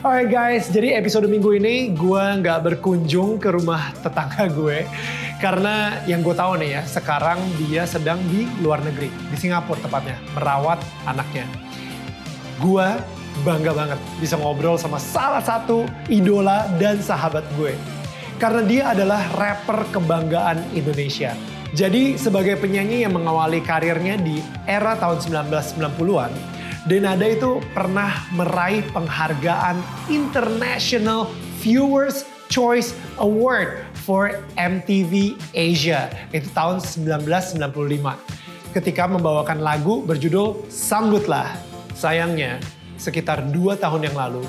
[0.00, 4.88] Alright guys, jadi episode minggu ini gue nggak berkunjung ke rumah tetangga gue
[5.44, 10.16] karena yang gue tahu nih ya, sekarang dia sedang di luar negeri, di Singapura tepatnya,
[10.32, 11.44] merawat anaknya.
[12.64, 12.96] Gue
[13.44, 17.76] bangga banget bisa ngobrol sama salah satu idola dan sahabat gue.
[18.40, 21.36] Karena dia adalah rapper kebanggaan Indonesia.
[21.76, 29.76] Jadi sebagai penyanyi yang mengawali karirnya di era tahun 1990-an, Denada itu pernah meraih penghargaan
[30.08, 31.28] International
[31.60, 36.08] Viewers Choice Award for MTV Asia.
[36.32, 37.60] Itu tahun 1995.
[38.72, 41.52] Ketika membawakan lagu berjudul Sambutlah.
[41.92, 42.56] Sayangnya,
[42.96, 44.40] sekitar dua tahun yang lalu,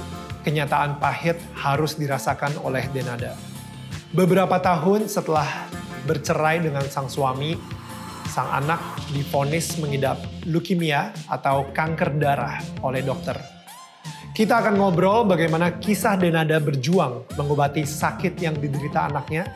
[0.48, 3.36] kenyataan pahit harus dirasakan oleh Denada.
[4.16, 5.68] Beberapa tahun setelah
[6.08, 7.60] bercerai dengan sang suami,
[8.31, 8.80] sang anak
[9.12, 10.16] difonis mengidap
[10.48, 13.35] leukemia atau kanker darah oleh dokter.
[14.31, 19.51] Kita akan ngobrol bagaimana kisah Denada berjuang mengobati sakit yang diderita anaknya.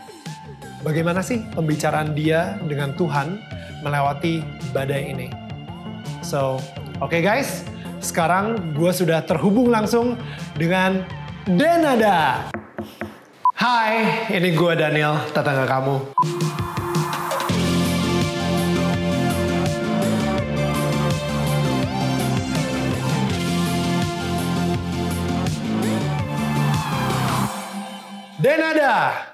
[0.84, 3.40] Bagaimana sih pembicaraan dia dengan Tuhan
[3.80, 4.44] melewati
[4.76, 5.28] badai ini.
[6.20, 6.60] So,
[7.00, 7.64] oke okay guys,
[8.04, 10.20] sekarang gue sudah terhubung langsung
[10.60, 11.08] dengan
[11.48, 12.52] Denada.
[13.56, 15.96] Hai, ini gue Daniel, tetangga kamu.
[28.46, 29.26] Denada.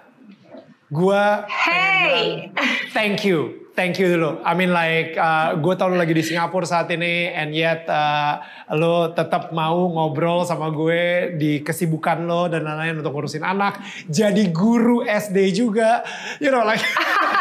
[0.87, 2.47] Gua Hey.
[2.95, 3.60] thank you.
[3.71, 4.43] Thank you dulu.
[4.43, 8.43] I mean like uh, gue tau lo lagi di Singapura saat ini and yet uh,
[8.75, 13.79] lo tetap mau ngobrol sama gue di kesibukan lo dan lain-lain untuk ngurusin anak.
[14.11, 16.03] Jadi guru SD juga.
[16.43, 16.83] You know like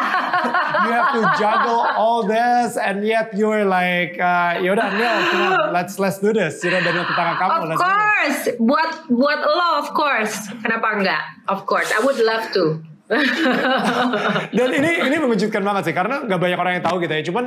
[0.87, 6.23] you have to juggle all this and yet you're like uh, yaudah on, let's let's
[6.23, 6.63] do this.
[6.63, 7.51] You know dari tetangga kamu.
[7.51, 7.91] Of let's do this.
[7.91, 10.47] course, buat buat lo of course.
[10.63, 11.23] Kenapa enggak?
[11.51, 12.90] Of course, I would love to.
[14.57, 17.23] Dan ini ini mengejutkan banget sih karena nggak banyak orang yang tahu gitu ya.
[17.27, 17.45] Cuman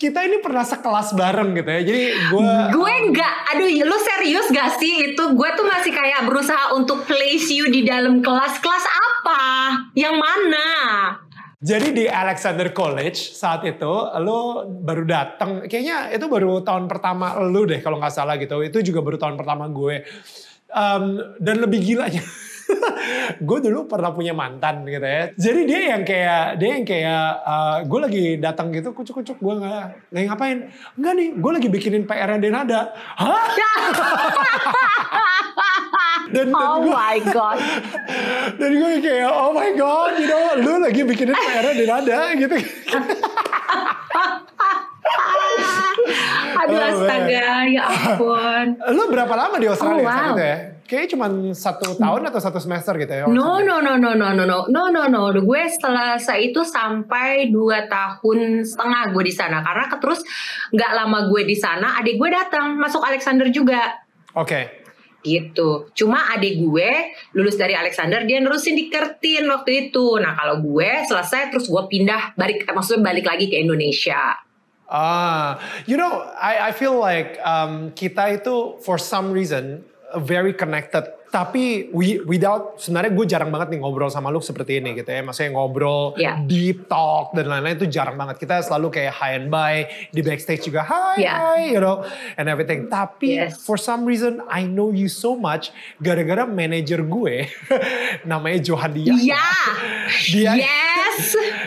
[0.00, 1.80] kita ini pernah sekelas bareng gitu ya.
[1.84, 2.02] Jadi
[2.32, 5.22] gue gue enggak, aduh lu serius gak sih itu?
[5.36, 8.56] Gue tuh masih kayak berusaha untuk place you di dalam kelas.
[8.64, 9.42] Kelas apa?
[9.92, 10.68] Yang mana?
[11.62, 15.62] jadi di Alexander College saat itu lo baru datang.
[15.70, 18.58] Kayaknya itu baru tahun pertama lo deh kalau nggak salah gitu.
[18.66, 20.02] Itu juga baru tahun pertama gue.
[20.74, 22.18] Um, dan lebih gilanya.
[23.48, 25.22] gue dulu pernah punya mantan gitu ya.
[25.34, 29.84] Jadi dia yang kayak dia yang kayak uh, gue lagi datang gitu kucuk-kucuk gue nggak
[30.12, 30.58] lagi ngapain?
[30.98, 32.92] Enggak nih, gue lagi bikinin PR Denada.
[32.94, 33.42] Hah?
[36.32, 37.58] dan, dan Oh gue, my god.
[38.60, 42.56] dan gue kayak oh my god, you know, lu lagi bikinin PR Denada gitu.
[46.62, 48.66] Aduh Oh, astaga, ya ampun.
[48.96, 50.34] lu berapa lama di Australia Oh, saat wow.
[50.34, 50.56] itu ya?
[50.82, 51.26] Kayaknya cuma
[51.56, 53.24] satu tahun atau satu semester gitu ya?
[53.24, 57.88] No no no no no no no no no no gue selesai itu sampai dua
[57.88, 60.20] tahun setengah gue di sana karena terus
[60.68, 64.04] nggak lama gue di sana adik gue datang masuk Alexander juga
[64.36, 64.84] Oke.
[65.22, 66.90] gitu cuma adik gue
[67.32, 71.82] lulus dari Alexander dia nerusin di Kertin waktu itu nah kalau gue selesai terus gue
[71.88, 74.34] pindah balik maksudnya balik lagi ke Indonesia
[74.92, 75.56] Ah,
[75.88, 79.88] you know, I I feel like um, kita itu for some reason
[80.20, 81.08] very connected.
[81.32, 85.24] Tapi we, without sebenarnya gue jarang banget nih ngobrol sama lu seperti ini gitu ya.
[85.24, 86.36] Maksudnya ngobrol Yeah.
[86.44, 88.36] deep talk dan lain-lain itu jarang banget.
[88.36, 91.40] Kita selalu kayak high and by di backstage juga hi Yeah.
[91.40, 92.04] hi you know
[92.36, 92.92] and everything.
[92.92, 93.64] Tapi Yes.
[93.64, 97.48] for some reason I know you so much gara-gara manajer gue
[98.30, 99.16] namanya Johan Dia.
[99.16, 99.46] Iya
[100.36, 100.92] Dia yes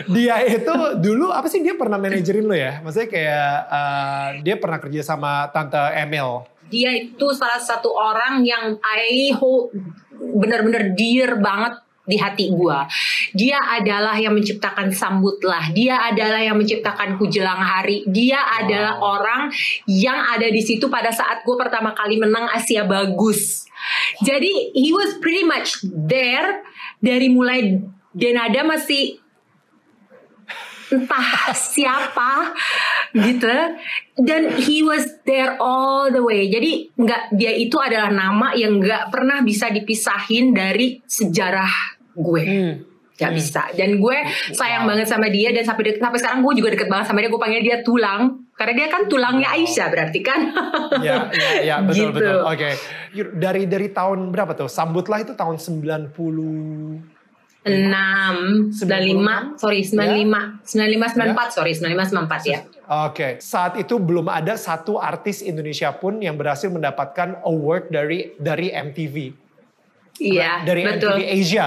[0.06, 2.82] dia itu dulu apa sih dia pernah manajerin lo ya?
[2.82, 6.42] Maksudnya kayak uh, dia pernah kerja sama tante Emil.
[6.70, 9.74] Dia itu salah satu orang yang I hold
[10.16, 12.86] benar-benar dear banget di hati gua.
[13.34, 15.74] Dia adalah yang menciptakan sambutlah.
[15.74, 18.06] Dia adalah yang menciptakan kujelang hari.
[18.06, 19.50] Dia adalah orang
[19.90, 23.66] yang ada di situ pada saat gua pertama kali menang Asia bagus.
[24.22, 26.62] Jadi he was pretty much there
[27.02, 27.82] dari mulai
[28.16, 29.20] Denada masih
[30.88, 32.54] entah siapa
[33.12, 33.50] gitu
[34.18, 39.08] dan he was there all the way jadi nggak dia itu adalah nama yang nggak
[39.08, 41.72] pernah bisa dipisahin dari sejarah
[42.12, 42.74] gue Hmm.
[43.14, 44.16] nggak bisa dan gue
[44.52, 47.28] sayang banget sama dia dan sampai dek- sampai sekarang gue juga deket banget sama dia
[47.28, 48.22] gue panggil dia tulang
[48.52, 50.40] karena dia kan tulangnya Aisyah berarti kan
[50.98, 52.12] Ya, ya, ya, betul, Gitu.
[52.14, 52.38] betul.
[52.42, 52.70] Oke.
[53.12, 54.64] Yuk, Dari dari tahun berapa tuh?
[54.66, 56.12] Sambutlah itu tahun 90
[57.66, 58.36] enam.
[58.70, 60.40] Sembilan lima sorry sembilan lima.
[60.62, 61.48] Sembilan lima sembilan empat.
[61.52, 62.58] Sorry sembilan lima sembilan empat ya.
[63.10, 68.70] Oke, saat itu belum ada satu artis Indonesia pun yang berhasil mendapatkan award dari dari
[68.70, 69.16] MTV.
[70.22, 71.18] Iya, dari betul.
[71.18, 71.66] MTV Asia.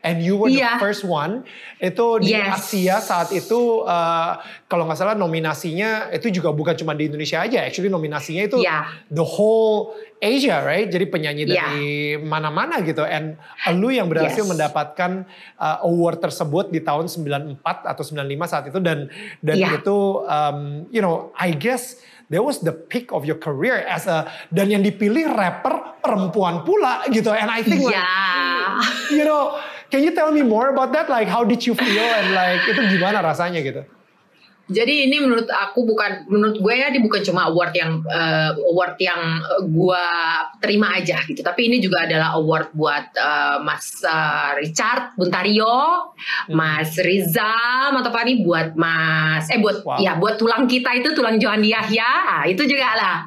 [0.00, 0.80] And you were the Iya.
[0.80, 1.44] first one.
[1.76, 2.72] Itu di Yes.
[2.72, 4.32] Asia saat itu uh,
[4.64, 7.68] kalau nggak salah nominasinya itu juga bukan cuma di Indonesia aja.
[7.68, 8.88] Actually nominasinya itu Iya.
[9.12, 10.88] the whole Asia, right?
[10.88, 11.52] Jadi penyanyi Iya.
[11.52, 11.84] dari
[12.16, 13.04] mana-mana gitu.
[13.04, 13.36] And
[13.76, 14.48] lu yang berhasil Yes.
[14.48, 19.84] mendapatkan uh, award tersebut di tahun 94 atau 95 saat itu dan dan Iya.
[19.84, 24.24] itu um, you know, I guess that was the peak of your career as a
[24.48, 27.28] dan yang dipilih rapper perempuan pula gitu.
[27.28, 28.08] And I think like, Iya.
[29.12, 29.56] you know,
[29.90, 31.10] can you tell me more about that?
[31.10, 33.82] Like how did you feel and like itu gimana rasanya gitu?
[34.70, 38.94] Jadi ini menurut aku bukan menurut gue ya ini bukan cuma award yang eh, award
[39.02, 40.04] yang eh, gue
[40.62, 46.14] terima aja gitu, tapi ini juga adalah award buat eh, Mas eh, Richard Buntario,
[46.54, 49.98] Mas Rizal, atau apa nih buat Mas eh buat Wow.
[49.98, 53.26] ya buat tulang kita itu tulang Johan Yahya Ah, itu juga lah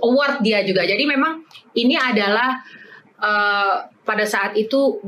[0.00, 0.88] award dia juga.
[0.88, 1.44] Jadi memang
[1.76, 2.64] ini adalah
[3.20, 3.74] eh,
[4.08, 5.04] pada saat itu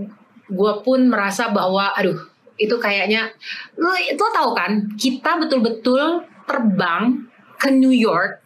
[0.55, 2.17] gue pun merasa bahwa aduh
[2.55, 3.35] itu kayaknya
[3.75, 8.41] lo lo tahu kan kita betul-betul terbang ke New York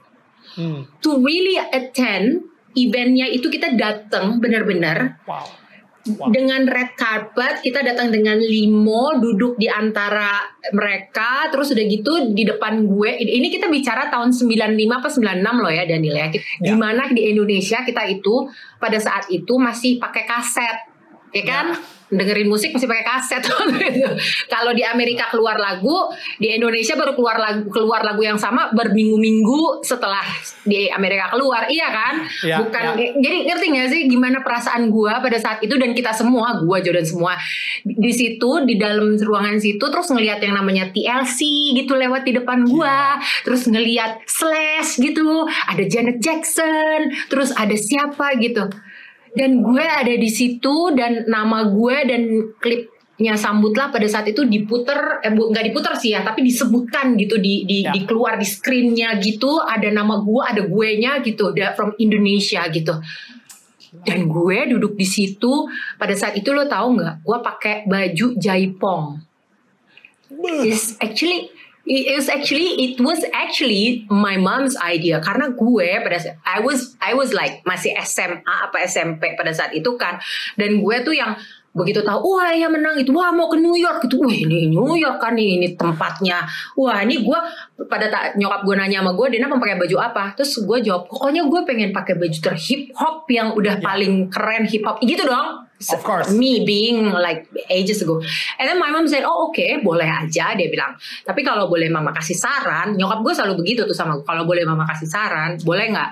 [0.49, 0.83] Hmm.
[0.99, 5.45] to really attend eventnya itu kita datang benar-benar Wow.
[6.09, 6.33] Wow.
[6.33, 10.41] dengan red carpet kita datang dengan limo duduk di antara
[10.73, 14.57] mereka terus udah gitu di depan gue ini kita bicara tahun 95
[14.89, 16.41] apa 96 loh ya Daniel ya Ya.
[16.59, 18.49] di mana di Indonesia kita itu
[18.81, 20.77] pada saat itu masih pakai kaset
[21.31, 21.77] ya kan
[22.09, 23.43] dengerin musik masih pakai kaset.
[23.45, 23.55] Gitu.
[24.53, 26.09] kalau di Amerika keluar lagu
[26.41, 30.25] di Indonesia baru keluar lagu keluar lagu yang sama berminggu-minggu setelah
[30.65, 31.69] di Amerika keluar.
[31.69, 32.15] Iya kan?
[32.45, 33.13] Ya, bukan ya.
[33.19, 37.05] jadi ngerti gak sih gimana perasaan gua pada saat itu dan kita semua gua Jordan
[37.05, 37.33] semua
[37.85, 41.41] di situ di dalam ruangan situ terus ngelihat yang namanya TLC
[41.77, 43.21] gitu lewat di depan gua.
[43.45, 48.69] Terus ngelihat Slash gitu ada Janet Jackson terus ada siapa gitu
[49.37, 52.23] dan gue ada di situ dan nama gue dan
[52.57, 57.37] klipnya sambutlah pada saat itu diputer eh bu- nggak diputer sih ya tapi disebutkan gitu
[57.37, 57.91] di di, Ya.
[57.91, 62.63] di keluar di screennya gitu ada nama gue ada gue nya gitu da- from Indonesia
[62.69, 62.95] gitu.
[63.89, 65.65] Dan gue duduk di situ
[65.97, 69.05] pada saat itu lo tahu nggak gue pakai baju jaipong.
[70.63, 71.49] Is actually
[71.89, 75.19] it was actually it was actually my mom's idea.
[75.19, 79.73] Karena gue pada saat I was I was like masih SMA apa SMP pada saat
[79.73, 80.21] itu kan.
[80.55, 81.33] Dan gue tuh yang
[81.73, 83.09] begitu tahu wah ya menang itu.
[83.11, 84.21] Wah mau ke New York gitu.
[84.21, 86.45] Wah ini New York kan nih ini tempatnya.
[86.77, 87.39] Wah ini gue
[87.89, 90.25] pada ta- nyokap gue nanya sama gue Dena mau pakai baju apa?
[90.37, 93.85] Terus gue jawab pokoknya gue pengen pakai baju terhip hop yang udah Ya.
[93.85, 96.35] paling keren hip hop gitu dong Of course.
[96.35, 98.19] me being like ages ago.
[98.59, 100.99] And then my mom said, oh oke boleh aja dia bilang.
[101.23, 104.27] Tapi kalau boleh mama kasih saran, nyokap gue selalu begitu tuh sama gue.
[104.27, 106.11] Kalau boleh mama kasih saran, boleh nggak?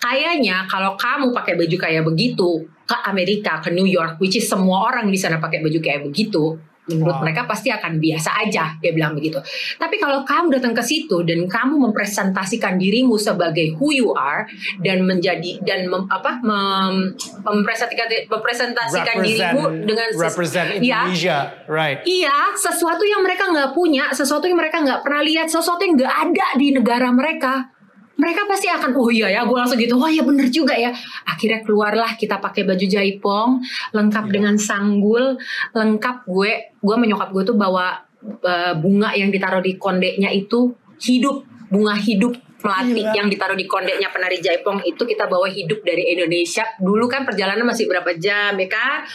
[0.00, 4.86] Kayaknya kalau kamu pakai baju kayak begitu ke Amerika, ke New York, which is semua
[4.86, 6.56] orang di sana pakai baju kayak begitu,
[6.88, 7.22] menurut Wow.
[7.28, 9.36] mereka pasti akan biasa aja, dia bilang begitu.
[9.76, 14.48] Tapi kalau kamu datang ke situ dan kamu mempresentasikan dirimu sebagai who you are
[14.80, 21.04] dan menjadi dan mem- apa mem, mempresentasikan mempresentasikan dirimu dengan represent Ya.
[21.04, 22.00] Indonesia, right?
[22.02, 26.14] Iya, sesuatu yang mereka nggak punya, sesuatu yang mereka nggak pernah lihat, sesuatu yang nggak
[26.30, 27.70] ada di negara mereka.
[28.20, 30.92] Mereka pasti akan, oh iya ya, gue langsung gitu, oh iya bener juga ya.
[31.24, 33.64] Akhirnya keluarlah kita pakai baju jaipong,
[33.96, 34.32] lengkap Iya.
[34.36, 35.40] dengan sanggul,
[35.72, 41.40] lengkap gue, gue menyokap gue tuh bawa eh, bunga yang ditaruh di kondeknya itu hidup,
[41.72, 43.16] bunga hidup melati Gila.
[43.16, 46.68] yang ditaruh di kondeknya penari jaipong itu kita bawa hidup dari Indonesia.
[46.76, 49.08] Dulu kan perjalanan masih berapa jam ya kan?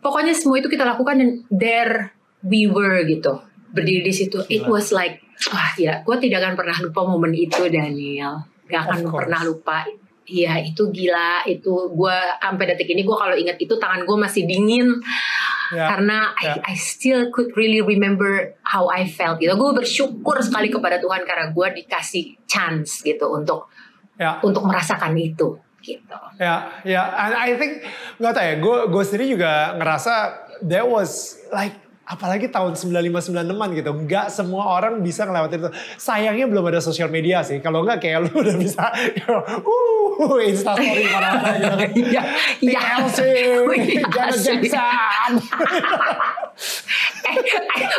[0.00, 3.40] pokoknya semua itu kita lakukan dan there we were gitu
[3.70, 5.94] berdiri di situ it was like wah gila.
[6.04, 8.44] Gue tidak akan pernah lupa momen itu Daniel.
[8.68, 9.88] Gak akan pernah lupa.
[10.28, 11.48] Iya itu gila.
[11.48, 14.88] Itu gue sampai detik ini gue kalau ingat itu tangan gue masih dingin.
[15.70, 16.58] Ya, karena ya.
[16.66, 19.54] I, I still could really remember how I felt gitu.
[19.54, 23.70] Gue bersyukur sekali kepada Tuhan karena gue dikasih chance gitu untuk
[24.20, 24.36] Ya.
[24.44, 26.18] untuk merasakan itu gitu.
[26.36, 27.80] Ya, ya, and I think
[28.20, 30.12] nggak tahu ya, gue gue sendiri juga ngerasa
[30.60, 31.72] there was like
[32.10, 35.70] apalagi tahun 95 96 gitu, nggak semua orang bisa ngelewatin itu.
[35.94, 37.62] Sayangnya belum ada sosial media sih.
[37.62, 41.90] Kalau nggak kayak lu udah bisa, uh, Insta story mana-mana gitu kan.
[41.94, 42.22] Iya,
[42.66, 42.80] iya.
[42.98, 43.18] TLC,
[43.90, 44.42] Iya, Janet.
[44.42, 45.32] Jackson.
[47.30, 47.36] eh,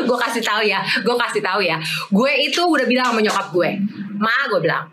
[0.04, 1.80] gue kasih tahu ya, gue kasih tahu ya.
[2.12, 3.70] Gue itu udah bilang sama nyokap gue,
[4.20, 4.92] ma gue bilang,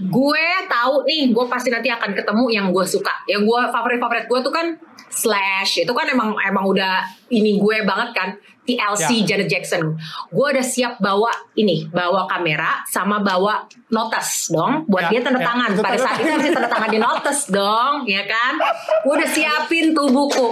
[0.00, 3.26] gue tahu nih, gue pasti nanti akan ketemu yang gue suka.
[3.26, 4.66] Yang gue favorit favorit gue tuh kan
[5.10, 8.28] Slash itu kan emang emang udah ini gue banget kan
[8.62, 9.34] TLC Ya.
[9.34, 9.82] Janet Jackson.
[10.30, 15.42] Gue udah siap bawa ini, bawa kamera sama bawa notes dong buat Ya, dia tanda
[15.42, 15.46] ya.
[15.50, 15.70] tangan.
[15.74, 16.38] Pada saat itu tangan.
[16.38, 18.54] masih tanda tangan di notes dong, ya kan?
[19.02, 20.48] Gue udah siapin tuh buku.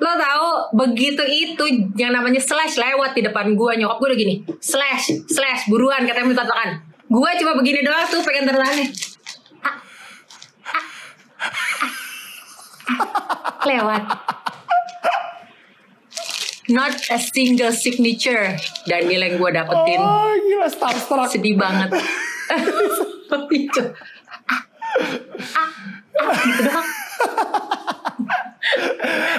[0.00, 0.48] Lo tahu
[0.80, 5.68] begitu itu yang namanya slash lewat di depan gue nyokap gue udah gini slash slash
[5.68, 6.70] buruan katanya minta tanda tangan.
[7.04, 8.88] Gue cuma begini doang tuh pengen tanda tangannya.
[9.60, 9.76] Ah,
[10.64, 10.84] ah,
[11.44, 11.92] ah, ah.
[13.68, 14.04] Lewat.
[16.68, 21.32] Not a single signature Daniel yang gue dapetin Oh gila starstruck.
[21.32, 21.96] sedih banget.
[23.48, 23.82] Itu.
[24.48, 24.62] Ah,
[25.56, 25.68] ah,
[26.20, 26.88] ah, gitu doang.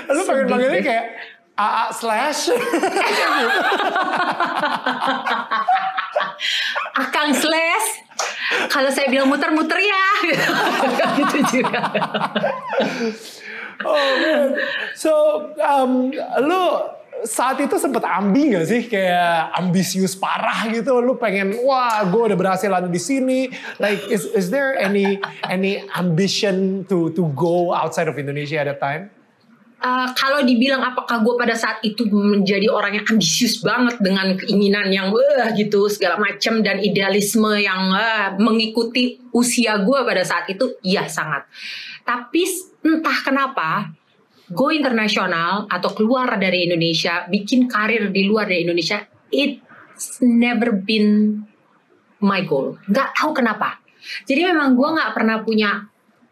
[0.09, 0.85] Lu pengen panggilnya deh.
[0.85, 1.05] kayak
[1.53, 2.49] AA slash.
[7.01, 7.87] Akang slash.
[8.69, 10.05] Kalau saya bilang muter-muter ya.
[11.21, 11.81] gitu juga.
[13.85, 14.49] Oh man.
[14.95, 15.11] So
[15.59, 16.11] um,
[16.43, 16.63] lu
[17.27, 18.81] saat itu sempet ambi gak sih?
[18.87, 21.03] Kayak ambisius parah gitu.
[21.03, 23.51] Lu pengen wah gue udah berhasil ada di sini.
[23.79, 28.79] Like is is there any any ambition to to go outside of Indonesia at that
[28.79, 29.11] time?
[29.79, 34.91] Uh, kalau dibilang apakah gue pada saat itu menjadi orang yang ambisius banget dengan keinginan
[34.91, 40.75] yang wah gitu segala macam dan idealisme yang wah, mengikuti usia gue pada saat itu
[40.83, 41.47] iya sangat.
[42.03, 42.43] Tapi
[42.85, 43.91] entah kenapa
[44.49, 51.37] go internasional atau keluar dari Indonesia bikin karir di luar dari Indonesia it's never been
[52.19, 52.75] my goal.
[52.89, 53.79] Nggak tahu kenapa.
[54.25, 55.85] Jadi memang gue nggak pernah punya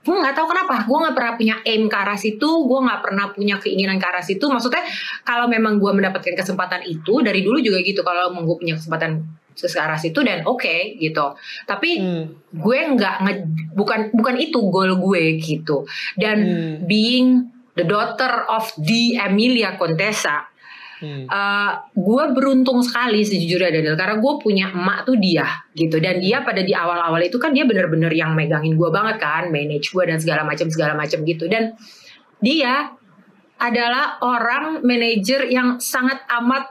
[0.04, 0.76] gue nggak tahu kenapa.
[0.88, 4.24] Gue nggak pernah punya aim ke arah situ gue nggak pernah punya keinginan ke arah
[4.24, 4.46] situ.
[4.48, 4.84] Maksudnya
[5.28, 8.02] kalau memang gue mendapatkan kesempatan itu dari dulu juga gitu.
[8.02, 9.24] Kalau gue punya kesempatan
[9.58, 11.34] ke arah situ dan oke gitu
[11.66, 12.26] tapi Hmm.
[12.54, 16.76] gue nggak nge- bukan bukan itu goal gue gitu dan Hmm.
[16.86, 20.46] being the daughter of the Emilia Contessa
[20.98, 21.30] Hmm.
[21.30, 25.46] Uh, gue beruntung sekali sejujurnya Daniel karena gue punya emak tuh dia
[25.78, 29.54] gitu dan dia pada di awal-awal itu kan dia bener-bener yang megangin gue banget kan
[29.54, 31.78] manage gue dan segala macam segala macam gitu dan
[32.42, 32.98] dia
[33.62, 36.66] adalah orang manajer yang sangat amat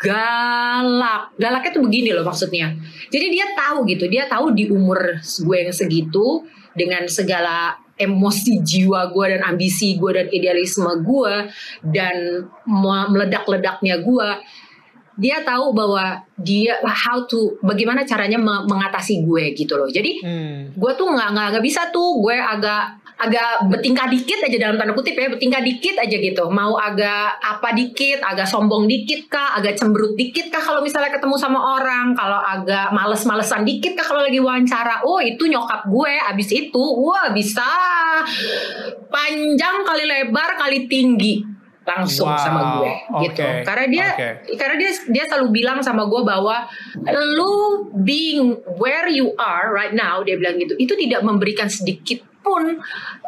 [0.00, 1.22] galak.
[1.36, 2.72] Galaknya tuh begini loh maksudnya.
[3.08, 9.12] Jadi dia tahu gitu dia tahu di umur gue yang segitu dengan segala emosi jiwa
[9.12, 11.34] gue dan ambisi gue dan idealisme gue
[11.84, 12.16] dan
[12.64, 14.28] me- meledak-ledaknya gue
[15.20, 19.84] dia tahu bahwa dia how to bagaimana caranya me- mengatasi gue gitu loh.
[19.84, 20.72] Jadi Hmm.
[20.72, 22.24] gue tuh nggak nggak bisa tuh.
[22.24, 26.48] Gue agak agak bertingkah dikit aja dalam tanda kutip ya bertingkah dikit aja gitu.
[26.48, 31.36] Mau agak apa dikit agak sombong dikit kah agak cemberut dikit kah kalau misalnya ketemu
[31.36, 32.16] sama orang?
[32.16, 35.04] Kalau agak males-malesan dikit kah kalau lagi wawancara?
[35.04, 37.68] Oh itu nyokap gue abis itu wah bisa.
[39.12, 41.44] Panjang kali lebar kali tinggi.
[41.80, 42.92] Langsung Wow, sama gue
[43.26, 43.42] gitu.
[43.66, 44.28] karena dia oke.
[44.54, 46.68] karena dia dia selalu bilang sama gue bahwa
[47.34, 52.76] lu being where you are right now dia bilang gitu itu tidak memberikan sedikit pun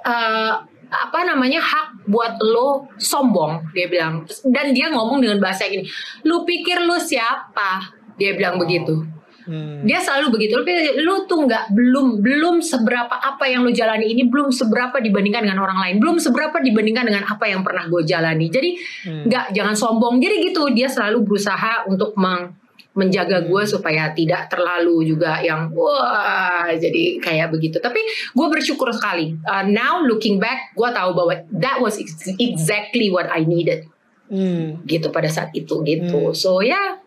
[0.04, 0.52] eh,
[0.92, 4.28] apa namanya hak buat lo sombong dia bilang.
[4.44, 5.88] Dan dia ngomong dengan bahasa gini
[6.24, 7.80] lu pikir lu siapa?
[8.20, 9.08] Dia bilang begitu.
[9.42, 9.82] Hmm.
[9.82, 10.54] dia selalu begitu.
[10.54, 10.62] Lu,
[11.02, 15.66] lu tuh nggak belum belum seberapa apa yang lu jalani ini belum seberapa dibandingkan dengan
[15.66, 18.46] orang lain belum seberapa dibandingkan dengan apa yang pernah gue jalani.
[18.46, 18.70] Jadi
[19.02, 19.26] Hmm.
[19.26, 20.22] nggak jangan sombong.
[20.22, 22.54] Jadi gitu dia selalu berusaha untuk meng-
[22.92, 27.80] menjaga gue supaya tidak terlalu juga yang wah jadi kayak begitu.
[27.80, 28.00] Tapi
[28.36, 29.32] gue bersyukur sekali.
[29.48, 33.88] Uh, now looking back gue tahu bahwa that was ex- exactly what I needed.
[34.32, 34.80] Hmm.
[34.88, 36.32] gitu pada saat itu gitu.
[36.32, 36.36] Hmm.
[36.36, 37.04] so ya.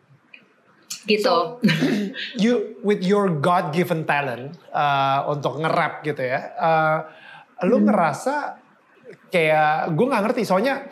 [1.05, 1.25] Gitu.
[1.25, 1.57] So,
[2.41, 6.97] you with your God given talent uh, untuk nge-rap gitu ya, uh,
[7.65, 7.89] lu Hmm.
[7.89, 8.57] ngerasa
[9.29, 10.41] kayak gue nggak ngerti.
[10.45, 10.85] Soalnya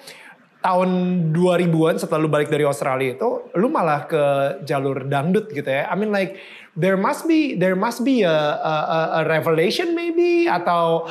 [0.64, 0.90] tahun
[1.36, 4.24] 2000-an setelah lu balik dari Australia itu lu malah ke
[4.64, 5.92] jalur dangdut gitu ya.
[5.92, 6.40] I mean like
[6.74, 8.74] there must be there must be a a,
[9.22, 11.06] a- revelation maybe atau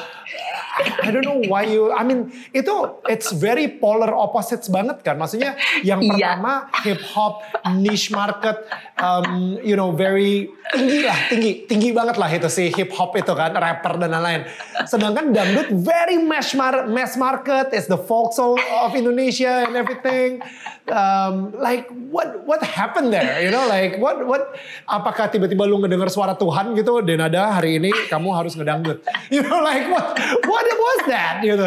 [1.05, 2.73] I don't know why you I mean itu
[3.07, 5.21] it's very polar opposites banget kan.
[5.21, 5.55] Maksudnya
[5.85, 6.09] yang Iya.
[6.41, 7.45] pertama hip hop
[7.77, 8.65] niche market
[8.97, 13.29] um, you know very tinggi lah tinggi tinggi banget lah itu si hip hop itu
[13.31, 14.49] kan rapper dan lain-lain
[14.89, 20.41] sedangkan dangdut very mass, mar- mass market is the folk soul of Indonesia and everything
[20.89, 24.57] um, like what what happened there you know like what what
[24.89, 29.05] apakah tiba-tiba lu ngedengar suara Tuhan gitu Denada hari ini kamu harus ngedangdut.
[29.33, 30.13] You know like what
[30.45, 31.65] what was that gitu.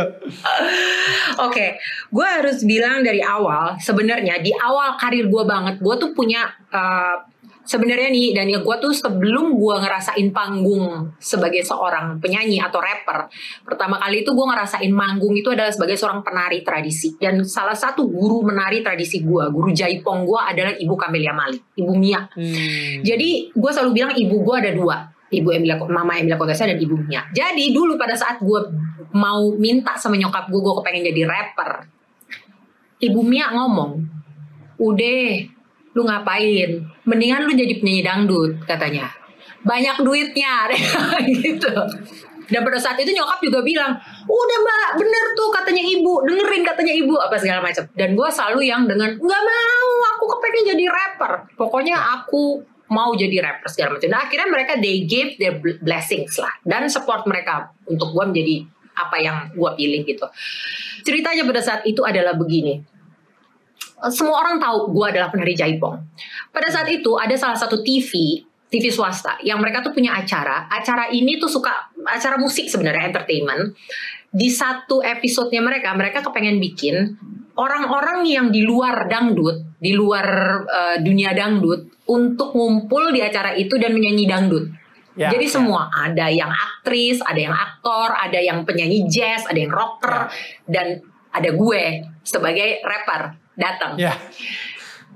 [1.42, 1.82] Oke,
[2.14, 7.26] gue harus bilang dari awal sebenarnya di awal karir gue banget, gue tuh punya uh,
[7.66, 13.28] sebenarnya nih dan ya gue tuh sebelum gue ngerasain panggung sebagai seorang penyanyi atau rapper
[13.66, 17.18] pertama kali itu gue ngerasain manggung itu adalah sebagai seorang penari tradisi.
[17.18, 21.94] Dan salah satu guru menari tradisi gue guru jaipong gue adalah ibu Kamelia Malik ibu
[21.98, 22.22] Mia.
[22.38, 23.02] Hmm.
[23.02, 24.98] jadi gue selalu bilang ibu gue ada dua
[25.34, 27.26] ibu Emilia mama Emilia Contessa dan ibu Mia.
[27.34, 28.62] Jadi dulu pada saat gue
[29.16, 31.72] mau minta sama nyokap gue gue kepengen jadi rapper
[33.00, 34.04] ibu Mia ngomong
[34.76, 35.55] udah
[35.96, 36.84] lu ngapain?
[37.08, 39.10] Mendingan lu jadi penyanyi dangdut katanya.
[39.66, 40.70] Banyak duitnya
[41.42, 41.74] gitu.
[42.46, 43.98] Dan pada saat itu nyokap juga bilang,
[44.30, 47.90] udah mbak bener tuh katanya ibu, dengerin katanya ibu apa segala macam.
[47.98, 51.34] Dan gue selalu yang dengan nggak mau, aku kepengen jadi rapper.
[51.58, 52.62] Pokoknya aku
[52.94, 54.10] mau jadi rapper segala macam.
[54.14, 58.56] Nah akhirnya mereka they gave their blessings lah dan support mereka untuk gue menjadi
[58.94, 60.26] apa yang gue pilih gitu.
[61.02, 62.95] Ceritanya pada saat itu adalah begini
[64.12, 65.96] semua orang tahu gue adalah penari jaipong.
[66.52, 70.68] Pada saat itu ada salah satu TV, TV swasta yang mereka tuh punya acara.
[70.68, 71.72] Acara ini tuh suka
[72.04, 73.72] acara musik sebenarnya entertainment.
[74.36, 77.16] Di satu episodenya mereka, mereka kepengen bikin
[77.56, 80.28] orang-orang yang di luar dangdut, di luar
[80.68, 84.66] uh, dunia dangdut untuk ngumpul di acara itu dan menyanyi dangdut.
[85.16, 85.54] Ya, Jadi ya.
[85.56, 90.32] semua ada yang aktris, ada yang aktor, ada yang penyanyi jazz, ada yang rocker, ya.
[90.68, 91.00] dan
[91.32, 91.84] ada gue
[92.28, 94.00] sebagai rapper datang.
[94.00, 94.16] Yeah.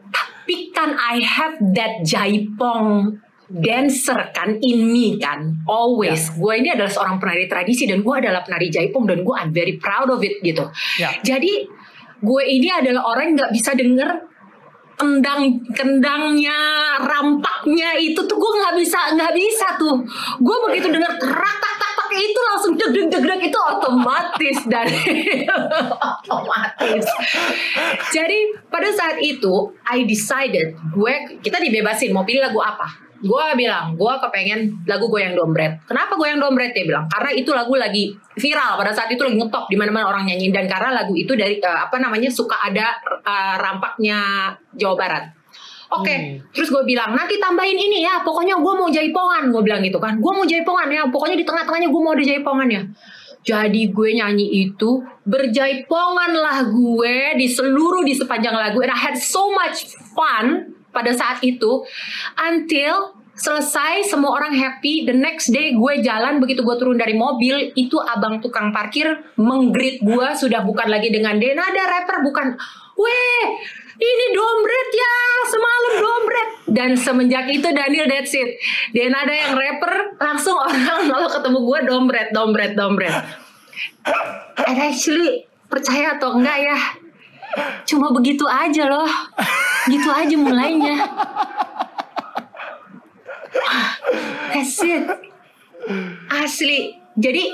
[0.09, 3.19] Tapi kan I have that Jaipong
[3.49, 6.37] dancer kan in me kan always yeah.
[6.37, 9.81] gue ini adalah seorang penari tradisi dan gue adalah penari jaipong dan gue I'm very
[9.81, 10.69] proud of it gitu
[11.01, 11.17] yeah.
[11.25, 11.65] jadi
[12.21, 14.09] gue ini adalah orang yang nggak bisa denger
[14.99, 16.59] kendang kendangnya
[17.01, 19.97] rampaknya itu tuh gue nggak bisa nggak bisa tuh
[20.37, 24.57] gue begitu denger terak tak tak tak itu langsung deg deg deg deg itu otomatis
[24.65, 24.97] dari
[26.09, 27.05] otomatis.
[28.09, 28.39] Jadi
[28.71, 31.13] pada saat itu I decided gue
[31.43, 32.87] kita dibebasin mau pilih lagu apa?
[33.19, 35.83] Gue bilang gue kepengen lagu goyang dompet.
[35.83, 36.71] Kenapa goyang dompet?
[36.71, 38.79] Dia bilang karena itu lagu lagi viral.
[38.79, 41.59] Pada saat itu lagi ngetop di mana mana orang nyanyi dan karena lagu itu dari
[41.59, 42.95] uh, apa namanya suka ada
[43.27, 45.38] uh, rampaknya Jawa Barat
[45.89, 46.17] Oke, okay.
[46.21, 46.53] hmm.
[46.53, 50.21] terus gue bilang nanti tambahin ini ya, pokoknya gue mau jaipongan, gue bilang gitu kan,
[50.21, 52.83] gue mau jaipongan ya, pokoknya di tengah-tengahnya gue mau ada jaipongan ya.
[53.39, 59.17] Jadi gue nyanyi itu berjaipongan lah gue di seluruh di sepanjang lagu, and I had
[59.17, 61.81] so much fun pada saat itu
[62.37, 67.71] until selesai semua orang happy the next day gue jalan begitu gue turun dari mobil
[67.73, 69.07] itu abang tukang parkir
[69.39, 72.59] menggrit gue sudah bukan lagi dengan Denada rapper bukan
[72.99, 73.43] weh
[73.99, 75.15] ini dombret ya
[75.51, 78.55] semalam dombret dan semenjak itu Daniel that's it.
[78.95, 83.15] Denada yang rapper langsung orang kalau ketemu gue dombret dombret dombret
[84.67, 86.77] and actually percaya atau enggak ya
[87.89, 89.09] cuma begitu aja loh.
[89.89, 90.95] Gitu aja mulainya.
[94.53, 95.03] That's it.
[96.29, 96.99] Asli.
[97.19, 97.51] Jadi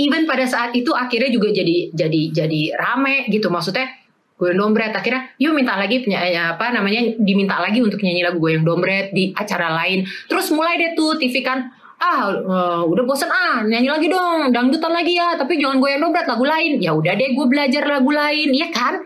[0.00, 3.50] even pada saat itu akhirnya juga jadi jadi jadi rame gitu.
[3.50, 4.01] Maksudnya
[4.42, 8.58] gue dombret akhirnya yuk minta lagi penyanyi apa namanya diminta lagi untuk nyanyi lagu gue
[8.58, 11.70] yang dombret di acara lain terus mulai deh tuh TV kan
[12.02, 16.02] ah uh, udah bosen ah nyanyi lagi dong dangdutan lagi ya tapi jangan gue yang
[16.02, 18.98] dombret lagu lain ya udah deh gue belajar lagu lain ya kan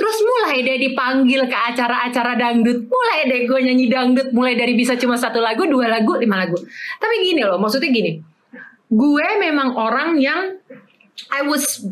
[0.00, 2.88] Terus mulai deh dipanggil ke acara-acara dangdut.
[2.88, 4.32] Mulai deh gue nyanyi dangdut.
[4.32, 6.56] Mulai dari bisa cuma satu lagu, dua lagu, lima lagu.
[6.96, 8.24] Tapi gini loh, maksudnya gini.
[8.88, 10.56] Gue memang orang yang
[11.28, 11.84] I was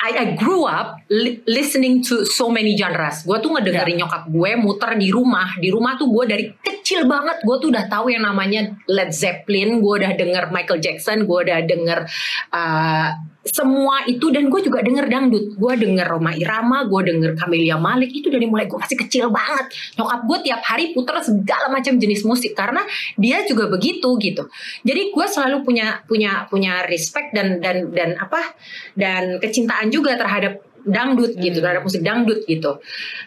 [0.00, 3.20] I, I grew up li listening to so many genres.
[3.28, 4.08] Gue tuh ngedengerin yeah.
[4.08, 5.60] nyokap gue muter di rumah.
[5.60, 9.84] Di rumah tuh gue dari kecil banget gue tuh udah tahu yang namanya Led Zeppelin.
[9.84, 11.28] Gue udah denger Michael Jackson.
[11.28, 12.08] Gue udah denger
[12.48, 13.08] uh,
[13.40, 15.56] semua itu dan gue juga denger dangdut.
[15.56, 19.72] Gue denger Roma Irama gue denger Camelia Malik itu dari mulai gue masih kecil banget.
[19.96, 22.84] Nyokap gue tiap hari puter segala macam jenis musik karena
[23.16, 24.44] dia juga begitu gitu.
[24.84, 28.52] Jadi gue selalu punya punya punya respect dan dan dan apa
[28.92, 31.64] dan kecintaan juga terhadap dangdut gitu hmm.
[31.64, 32.80] terhadap musik dangdut gitu.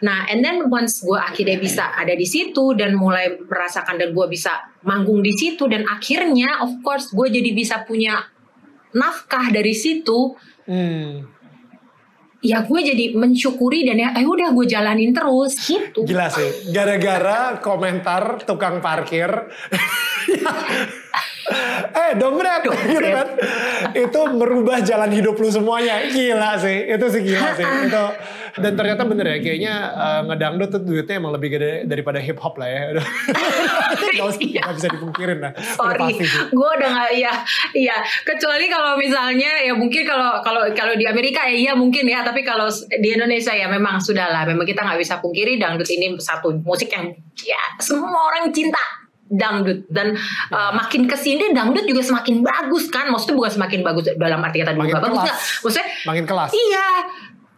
[0.06, 4.26] Nah and then once gue akhirnya bisa ada di situ dan mulai merasakan dan gue
[4.30, 8.33] bisa manggung di situ dan akhirnya of course gue jadi bisa punya
[8.94, 10.38] nafkah dari situ
[10.70, 11.12] hmm.
[12.46, 16.06] ya gue jadi mensyukuri dan ya eh udah gue jalanin terus gitu.
[16.06, 16.72] Jelas sih.
[16.72, 19.30] Gara-gara komentar tukang parkir
[22.00, 23.28] eh dompet gitu kan?
[23.92, 26.08] Itu merubah jalan hidup lu semuanya.
[26.08, 26.88] Gila sih.
[26.88, 27.68] Itu sih gila sih.
[27.90, 28.06] Itu.
[28.54, 32.62] Dan ternyata bener ya kayaknya uh, ngedangdut tuh duitnya emang lebih gede daripada hip hop
[32.62, 32.82] lah ya.
[34.14, 34.62] Gak, usah, Iya.
[34.70, 35.52] gak bisa dipungkirin lah.
[35.58, 36.22] Sorry,
[36.54, 37.34] gue udah nggak ya,
[37.74, 37.98] iya.
[38.22, 42.46] Kecuali kalau misalnya ya mungkin kalau kalau kalau di Amerika ya iya mungkin ya, tapi
[42.46, 44.46] kalau di Indonesia ya memang sudah lah.
[44.46, 47.10] Memang kita nggak bisa pungkiri dangdut ini satu musik yang
[47.42, 50.14] ya semua orang cinta dangdut dan
[50.50, 54.62] uh, makin ke sini dangdut juga semakin bagus kan maksudnya bukan semakin bagus dalam arti
[54.62, 56.88] kata Makin juga bagus nggak maksudnya makin kelas Iya.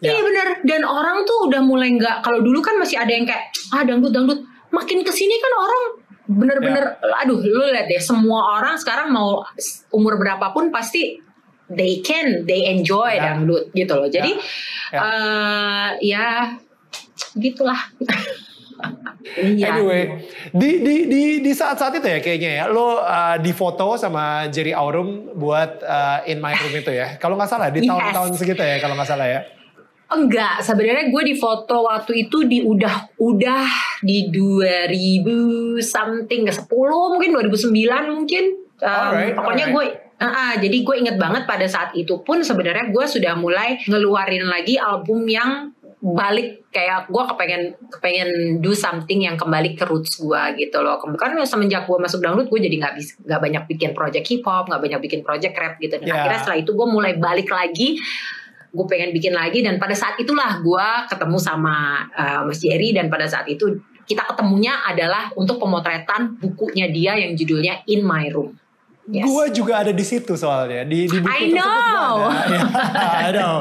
[0.04, 0.12] Ya.
[0.12, 0.48] Iya benar.
[0.68, 2.20] Dan orang tuh udah mulai nggak.
[2.22, 4.44] Kalau dulu kan masih ada yang kayak ah dangdut dangdut.
[4.70, 5.84] Makin ke sini kan orang
[6.30, 6.84] bener-bener.
[7.00, 7.24] Ya.
[7.26, 7.98] Aduh, lu lihat deh.
[7.98, 9.42] Semua orang sekarang mau
[9.90, 11.16] umur berapapun pasti
[11.72, 13.34] they can, they enjoy Ya.
[13.34, 14.06] dangdut gitu loh.
[14.06, 14.36] Jadi
[14.94, 15.00] Ya.
[15.00, 16.28] eh ya
[17.34, 17.80] gitulah.
[19.36, 19.74] Iya.
[19.74, 20.22] Anyway,
[20.54, 25.34] di di di di saat-saat itu ya kayaknya ya, lo uh, difoto sama Jerry Aurum
[25.34, 27.18] buat uh, In My Room itu ya.
[27.18, 27.90] Kalau nggak salah di Yes.
[27.90, 29.42] tahun-tahun segitu ya, kalau nggak salah ya.
[30.06, 33.66] Enggak, sebenarnya gue di foto waktu itu di udah udah
[34.06, 36.70] di 2000 something ke 10
[37.18, 38.44] mungkin 2009 mungkin.
[38.86, 39.86] Um, Alright, pokoknya gue
[40.16, 44.48] Ah, ah, jadi gue inget banget pada saat itu pun sebenarnya gue sudah mulai ngeluarin
[44.48, 48.30] lagi album yang balik kayak gue kepengen kepengen
[48.60, 51.00] do something yang kembali ke roots gue gitu loh.
[51.00, 54.68] Kan semenjak gue masuk dangdut gue jadi nggak bisa nggak banyak bikin project hip hop,
[54.68, 55.98] nggak banyak bikin project rap gitu.
[56.00, 56.22] Dan Ya.
[56.22, 57.98] akhirnya setelah itu gue mulai balik lagi
[58.76, 63.08] gue pengen bikin lagi dan pada saat itulah gue ketemu sama uh, Mas Jerry dan
[63.08, 68.54] pada saat itu kita ketemunya adalah untuk pemotretan bukunya dia yang judulnya In My Room.
[69.06, 69.30] Yes.
[69.30, 72.26] Gua juga ada di situ soalnya di di buku I tersebut know.
[72.26, 72.58] ada.
[73.06, 73.56] Ya, I know.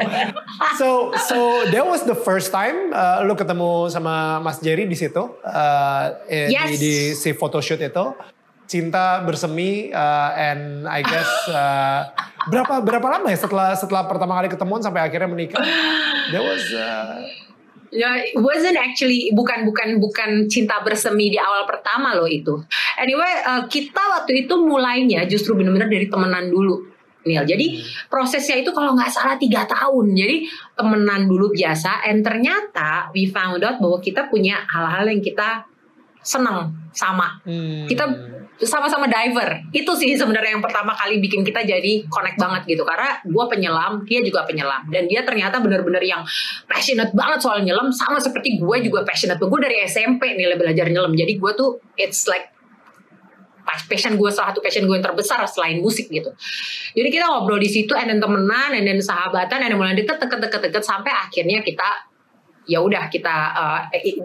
[0.81, 5.21] So so that was the first time uh, lu ketemu sama Mas Jerry di situ
[5.21, 6.69] uh, eh, Yes.
[6.73, 8.17] di, di si photoshoot itu.
[8.65, 12.09] Cinta bersemi uh, and I guess uh,
[12.49, 15.61] berapa berapa lama ya setelah setelah pertama kali ketemuan sampai akhirnya menikah?
[16.33, 17.21] That was uh,
[17.93, 22.61] Ya, it wasn't actually bukan bukan bukan cinta bersemi di awal pertama loh itu.
[22.97, 26.95] Anyway, uh, kita waktu itu mulainya justru benar-benar dari temenan dulu.
[27.25, 27.45] Nil.
[27.49, 27.81] Jadi
[28.13, 30.13] prosesnya itu kalau nggak salah tiga tahun.
[30.13, 30.45] Jadi
[30.77, 32.05] temenan dulu biasa.
[32.05, 35.65] And ternyata we found out bahwa kita punya hal-hal yang kita
[36.25, 37.37] senang sama.
[37.45, 38.09] hmm, Kita
[38.65, 39.69] sama-sama diver.
[39.75, 42.83] Itu sih sebenarnya yang pertama kali bikin kita jadi connect banget gitu.
[42.87, 44.89] Karena gue penyelam, dia juga penyelam.
[44.89, 46.23] Dan dia ternyata benar-benar yang
[46.65, 47.93] passionate banget soal nyelam.
[47.93, 49.43] Sama seperti gue juga passionate.
[49.43, 51.13] Gue dari SMP nih belajar nyelam.
[51.13, 52.55] Jadi gue tuh it's like
[53.65, 56.31] pas passion gue salah satu passion gue yang terbesar selain musik gitu.
[56.93, 60.21] Jadi kita ngobrol di situ, and then temenan, and then sahabatan, and then mulai deket,
[60.21, 62.13] deket, deket, deket sampai akhirnya kita
[62.65, 63.81] ya udah kita uh,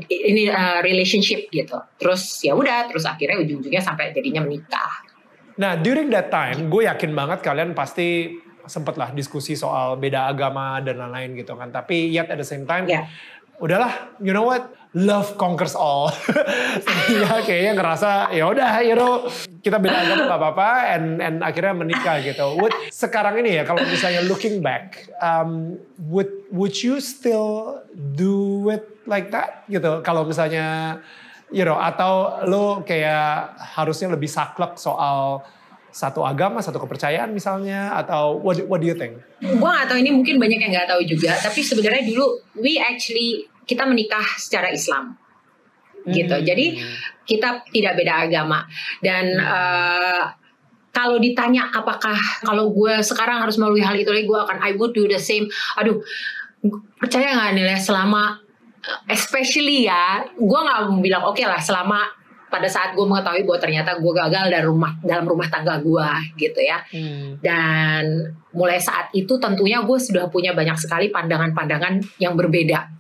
[0.08, 1.76] ini uh, relationship gitu.
[2.00, 5.06] Terus ya udah, terus akhirnya ujung-ujungnya sampai jadinya menikah.
[5.60, 10.80] Nah, during that time, gue yakin banget kalian pasti sempet lah diskusi soal beda agama
[10.80, 11.68] dan lain-lain gitu kan.
[11.68, 13.04] Tapi yet at the same time, Ya.
[13.60, 16.10] udahlah, you know what, love conquers all.
[16.86, 19.30] Sehingga kayaknya ngerasa ya udah, you know,
[19.62, 22.58] kita beda agama gak apa-apa, and and akhirnya menikah gitu.
[22.58, 25.78] Would, sekarang ini ya, kalau misalnya looking back, um,
[26.10, 30.02] would would you still do it like that gitu?
[30.02, 30.98] Kalau misalnya
[31.50, 35.42] you know, atau lo kayak harusnya lebih saklek soal
[35.90, 39.18] satu agama, satu kepercayaan misalnya, atau what, what do you think?
[39.42, 41.34] Gue gak tahu ini mungkin banyak yang gak tahu juga.
[41.42, 42.26] Tapi sebenarnya dulu
[42.62, 45.14] we actually kita menikah secara Islam
[46.10, 46.36] gitu.
[46.36, 46.46] Hmm.
[46.46, 46.66] Jadi
[47.30, 48.66] kita tidak beda agama
[49.06, 50.24] dan eh,
[50.90, 54.98] kalau ditanya apakah kalau gue sekarang harus melalui hal itu lagi gue akan I would
[54.98, 55.46] do the same.
[55.78, 56.02] Aduh,
[56.98, 58.42] percaya nggak nih Les, selama
[59.06, 62.10] eh, especially ya, gue nggak bilang oke lah selama
[62.50, 66.10] pada saat gue mengetahui bahwa ternyata gue gagal dalam rumah dalam rumah tangga gue
[66.42, 66.82] gitu ya
[67.46, 72.99] dan mulai saat itu tentunya gue sudah punya banyak sekali pandangan-pandangan yang berbeda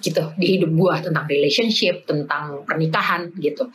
[0.00, 3.68] gitu di hidup gue tentang relationship, tentang pernikahan gitu.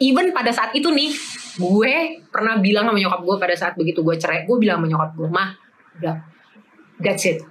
[0.00, 1.12] Even pada saat itu nih,
[1.60, 5.10] gue pernah bilang sama nyokap gue pada saat begitu gue cerai, gue bilang sama nyokap
[5.12, 5.50] gue, mah,
[6.00, 6.16] udah,
[7.04, 7.44] that's it,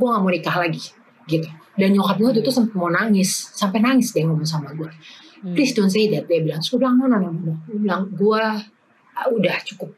[0.00, 0.80] gue gak mau nikah lagi,
[1.28, 1.48] gitu.
[1.76, 4.88] Dan nyokap gue itu sempat mau nangis, sampai nangis dia ngomong sama gue,
[5.52, 8.44] please don't say that, dia bilang, bilang, no, no, no, no, gue bilang, gue
[9.12, 9.92] ah, udah cukup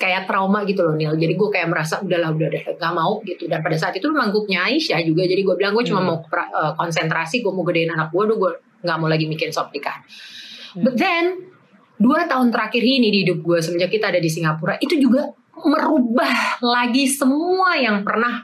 [0.00, 1.14] kayak trauma gitu loh Nil.
[1.16, 3.46] Jadi gue kayak merasa udahlah udah udah gak mau gitu.
[3.46, 5.24] Dan pada saat itu memang grupnya Aisyah juga.
[5.24, 6.08] Jadi gue bilang gue cuma Hmm.
[6.08, 8.52] mau pra- eh, konsentrasi, gue mau gedein anak gue, gue
[8.82, 10.02] nggak mau lagi mikirin soal pernikahan.
[10.74, 11.52] But then
[12.02, 15.30] dua tahun terakhir ini di hidup gue semenjak kita ada di Singapura itu juga
[15.62, 18.42] merubah lagi semua yang pernah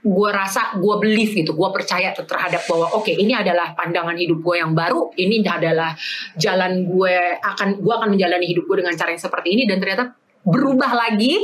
[0.00, 4.40] gue rasa gue believe gitu gue percaya terhadap bahwa oke okay, ini adalah pandangan hidup
[4.40, 5.92] gue yang baru ini adalah
[6.40, 10.16] jalan gue akan gue akan menjalani hidup gue dengan cara yang seperti ini dan ternyata
[10.44, 11.40] berubah lagi.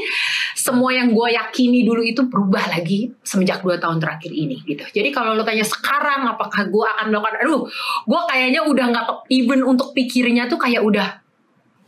[0.57, 4.83] Semua yang gue yakini dulu itu berubah lagi semenjak dua tahun terakhir ini gitu.
[4.83, 7.63] Jadi kalau lo tanya sekarang apakah gue akan melakukan aduh
[8.03, 11.23] gue kayaknya udah nggak even untuk pikirnya tuh kayak udah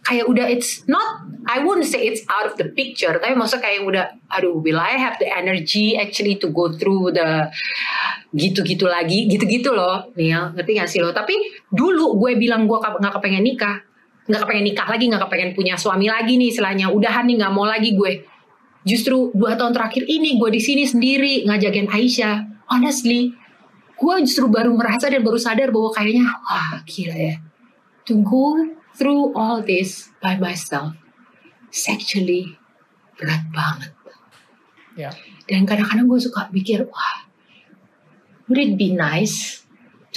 [0.07, 3.81] kayak udah it's not I wouldn't say it's out of the picture tapi maksudnya kayak
[3.85, 7.53] udah aduh will I have the energy actually to go through the
[8.33, 11.12] gitu-gitu lagi gitu-gitu loh ya ngerti gak sih lo?
[11.12, 11.35] Tapi
[11.68, 13.88] dulu gue bilang gue nggak kepengen nikah
[14.29, 16.93] nggak kepengen nikah lagi nggak kepengen punya suami lagi nih istilahnya.
[16.93, 18.23] Udahan nih nggak mau lagi gue.
[18.85, 22.37] Justru dua tahun terakhir ini gue di sini sendiri ngajakin Aisyah.
[22.69, 23.33] Honestly
[23.99, 27.37] gue justru baru merasa dan baru sadar bahwa kayaknya wah gila ya.
[28.07, 30.95] To go through all this by myself
[31.73, 32.55] sexually
[33.19, 33.93] berat banget.
[34.99, 35.14] Yeah.
[35.49, 37.17] dan kadang-kadang gue suka mikir wah
[38.47, 39.64] would it be nice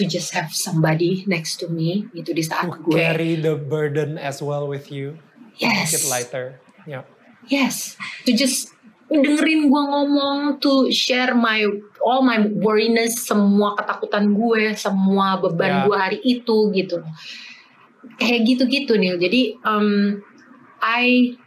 [0.02, 4.18] to just have somebody next to me gitu di saat to gue carry the burden
[4.18, 5.22] as well with you.
[5.62, 6.58] Yes make it lighter.
[6.90, 7.06] Yeah.
[7.46, 7.94] Yes.
[8.26, 8.74] To just
[9.12, 11.68] dengerin gue ngomong to share my
[12.02, 15.86] all my worriness semua ketakutan gue semua beban Yeah.
[15.86, 17.06] gue hari itu gitu.
[18.18, 20.18] Kayak gitu-gitu nih jadi um,
[20.82, 21.38] I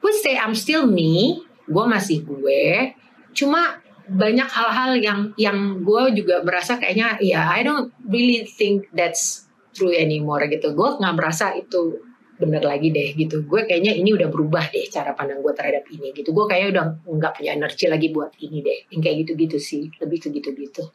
[0.00, 1.44] would say I'm still me.
[1.68, 2.96] Gue masih gue.
[3.36, 3.79] Cuma
[4.10, 9.94] banyak hal-hal yang yang gue juga merasa kayaknya ya I don't really think that's true
[9.94, 10.74] anymore gitu.
[10.74, 12.02] Gue nggak merasa itu
[12.40, 13.46] bener lagi deh gitu.
[13.46, 16.34] Gue kayaknya ini udah berubah deh cara pandang gue terhadap ini gitu.
[16.34, 18.78] Gue kayaknya udah nggak punya energi lagi buat ini deh.
[18.90, 20.90] Yang kayak gitu-gitu sih lebih ke gitu-gitu.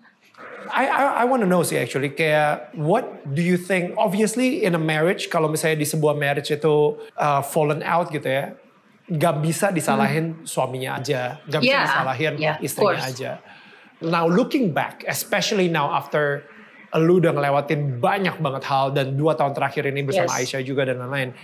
[0.67, 4.75] I I, I want to know sih actually kayak what do you think obviously in
[4.75, 8.51] a marriage kalau misalnya di sebuah marriage itu uh, fallen out gitu ya
[9.05, 11.37] nggak bisa disalahin suaminya aja.
[11.45, 13.31] Nggak bisa Yeah, disalahin yeah, istrinya aja.
[14.01, 16.45] Now looking back especially now after
[16.95, 20.47] lu udah ngelewatin banyak banget hal dan dua tahun terakhir ini bersama Yes.
[20.47, 21.35] Aisyah juga dan lain-lain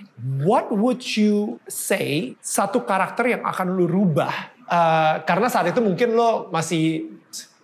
[0.47, 4.32] what would you say satu karakter yang akan lu rubah?
[4.71, 7.04] Uh, karena saat itu mungkin lo masih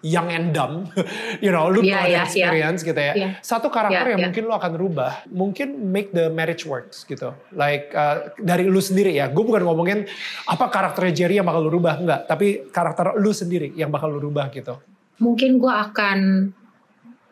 [0.07, 0.87] young and dumb,
[1.43, 3.13] you know, lu Iya, belum ada iya, experience gitu ya.
[3.13, 3.29] Iya.
[3.43, 4.27] Satu karakter Iya, yang iya.
[4.31, 7.35] mungkin lo akan rubah, mungkin make the marriage works gitu.
[7.51, 10.07] Like uh, dari lu sendiri ya, gue bukan ngomongin
[10.47, 12.23] apa karakternya Jerry yang bakal lu rubah, enggak.
[12.25, 14.79] Tapi karakter lu sendiri yang bakal lu rubah gitu.
[15.17, 16.53] mungkin gue akan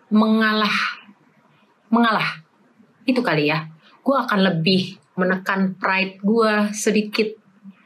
[0.09, 0.73] mengalah
[1.89, 2.41] mengalah
[3.05, 3.69] itu kali ya
[4.01, 7.29] gue akan lebih menekan pride gue sedikit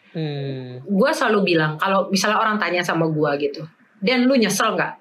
[0.09, 0.81] Hmm.
[0.81, 3.61] gue selalu bilang kalau misalnya orang tanya sama gue gitu
[3.99, 4.93] dan lu nyesel nggak?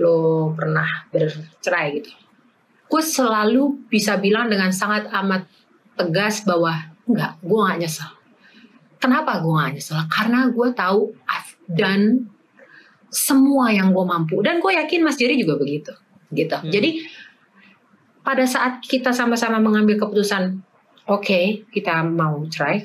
[0.00, 2.10] Lu pernah bercerai gitu?
[2.88, 5.44] Gue selalu bisa bilang dengan sangat amat
[5.98, 6.72] tegas bahwa
[7.04, 8.10] enggak gue nggak nyesel.
[8.98, 10.00] Kenapa gue nggak nyesel?
[10.08, 12.28] Karena gue tahu I've done
[13.08, 14.40] semua yang gue mampu.
[14.40, 15.92] Dan gue yakin Mas Jerry juga begitu
[16.32, 16.56] gitu.
[16.56, 16.68] Hmm.
[16.68, 16.90] jadi
[18.20, 20.60] pada saat kita sama-sama mengambil keputusan
[21.08, 22.84] oke kita mau cerai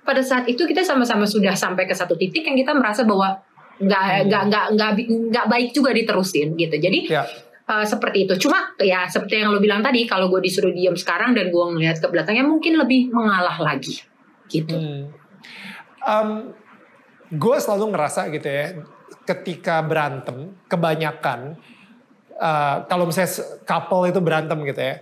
[0.00, 3.44] pada saat itu kita sama-sama sudah sampai ke satu titik yang kita merasa bahwa
[3.80, 4.24] nggak Hmm.
[4.28, 4.90] nggak nggak nggak
[5.32, 7.24] nggak baik juga diterusin gitu jadi Ya.
[7.64, 11.32] uh, seperti itu cuma ya seperti yang lo bilang tadi kalau gue disuruh diam sekarang
[11.32, 14.04] dan gue ngelihat ke belakangnya mungkin lebih mengalah lagi
[14.46, 15.02] gitu Hmm.
[16.00, 16.56] Um,
[17.30, 18.72] gue selalu ngerasa gitu ya,
[19.22, 21.60] ketika berantem, kebanyakan
[22.34, 23.30] uh, kalau misalnya
[23.62, 24.96] couple itu berantem gitu ya,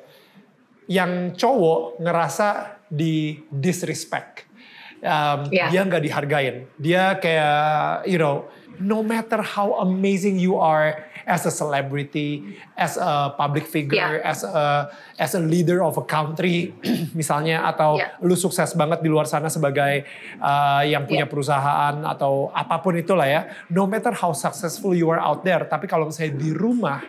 [0.91, 2.49] yang cowok ngerasa
[2.91, 4.51] di disrespect,
[4.99, 5.71] Um, Ya.
[5.71, 11.53] dia nggak dihargain, dia kayak you know, no matter how amazing you are as a
[11.53, 14.25] celebrity, as a public figure, Ya.
[14.25, 16.73] as a as a leader of a country
[17.19, 18.17] misalnya atau Ya.
[18.23, 20.09] lu sukses banget di luar sana sebagai
[20.41, 21.31] uh, yang punya Ya.
[21.31, 23.47] perusahaan atau apa pun itulah ya.
[23.69, 27.05] No matter how successful you are out there, tapi kalau misalnya di rumah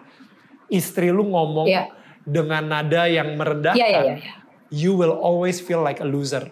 [0.67, 1.87] istri lu ngomong Ya.
[2.21, 4.33] dengan nada yang merendahkan, Iya, iya, iya, iya.
[4.69, 6.51] you will always feel like a loser.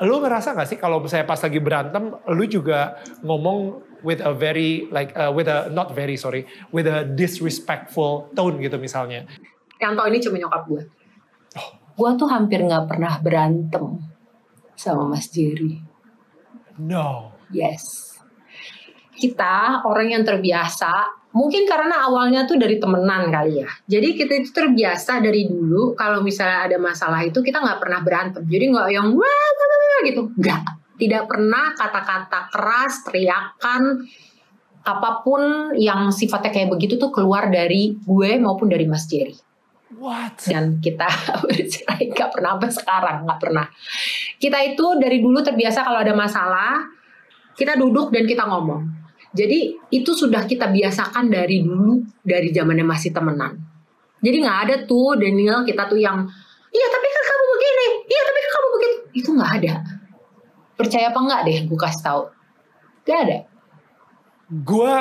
[0.00, 4.86] Lu ngerasa gak sih kalau misalnya pas lagi berantem, lu juga ngomong with a very
[4.92, 9.24] like uh, with a not very sorry, with a disrespectful tone gitu misalnya.
[9.82, 10.82] yang tau ini cuma nyokap gue
[11.94, 14.00] gue tuh hampir nggak pernah berantem
[14.74, 15.94] sama Mas Jerry
[16.74, 17.30] No.
[17.54, 18.10] Yes.
[19.14, 20.90] Kita orang yang terbiasa,
[21.30, 23.70] mungkin karena awalnya tuh dari temenan kali ya.
[23.86, 28.42] Jadi kita itu terbiasa dari dulu kalau misalnya ada masalah itu kita nggak pernah berantem.
[28.42, 30.34] Jadi nggak yang wah, gitu.
[30.34, 30.62] Nggak.
[30.94, 34.06] Tidak pernah kata-kata keras, teriakan,
[34.84, 39.32] apa pun yang sifatnya kayak begitu tuh keluar dari gue maupun dari Mas Jerry
[39.96, 40.44] What?
[40.44, 41.08] dan kita
[41.48, 43.66] bercerai nggak pernah sampai sekarang nggak pernah
[44.36, 46.84] kita itu dari dulu terbiasa kalau ada masalah
[47.56, 49.02] kita duduk dan kita ngomong
[49.34, 53.58] Jadi itu sudah kita biasakan dari dulu dari zamannya masih temenan.
[54.22, 56.22] Jadi nggak ada tuh Daniel kita tuh yang
[56.70, 58.96] iya tapi kan kamu begini, iya tapi kan kamu begitu.
[59.10, 59.74] Itu nggak ada.
[60.74, 62.22] Percaya apa nggak deh gue kasih tahu.
[63.04, 63.38] Gak ada.
[64.44, 64.92] Gue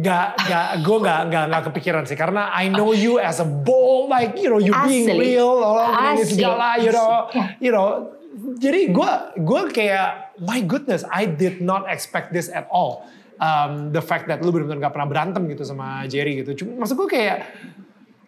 [0.00, 4.12] gak, gak, gue gak, gak, gak kepikiran sih karena I know you as a bold,
[4.12, 7.36] like you know you being real, orang ini segala, you know, Asli.
[7.36, 7.44] Ya.
[7.60, 8.12] you know.
[8.34, 13.08] Jadi gue, gue kayak my goodness, I did not expect this at all.
[13.40, 16.64] Um, the fact that lu benar-benar gak pernah berantem gitu sama Jerry gitu.
[16.64, 17.50] Cuma maksud gue kayak,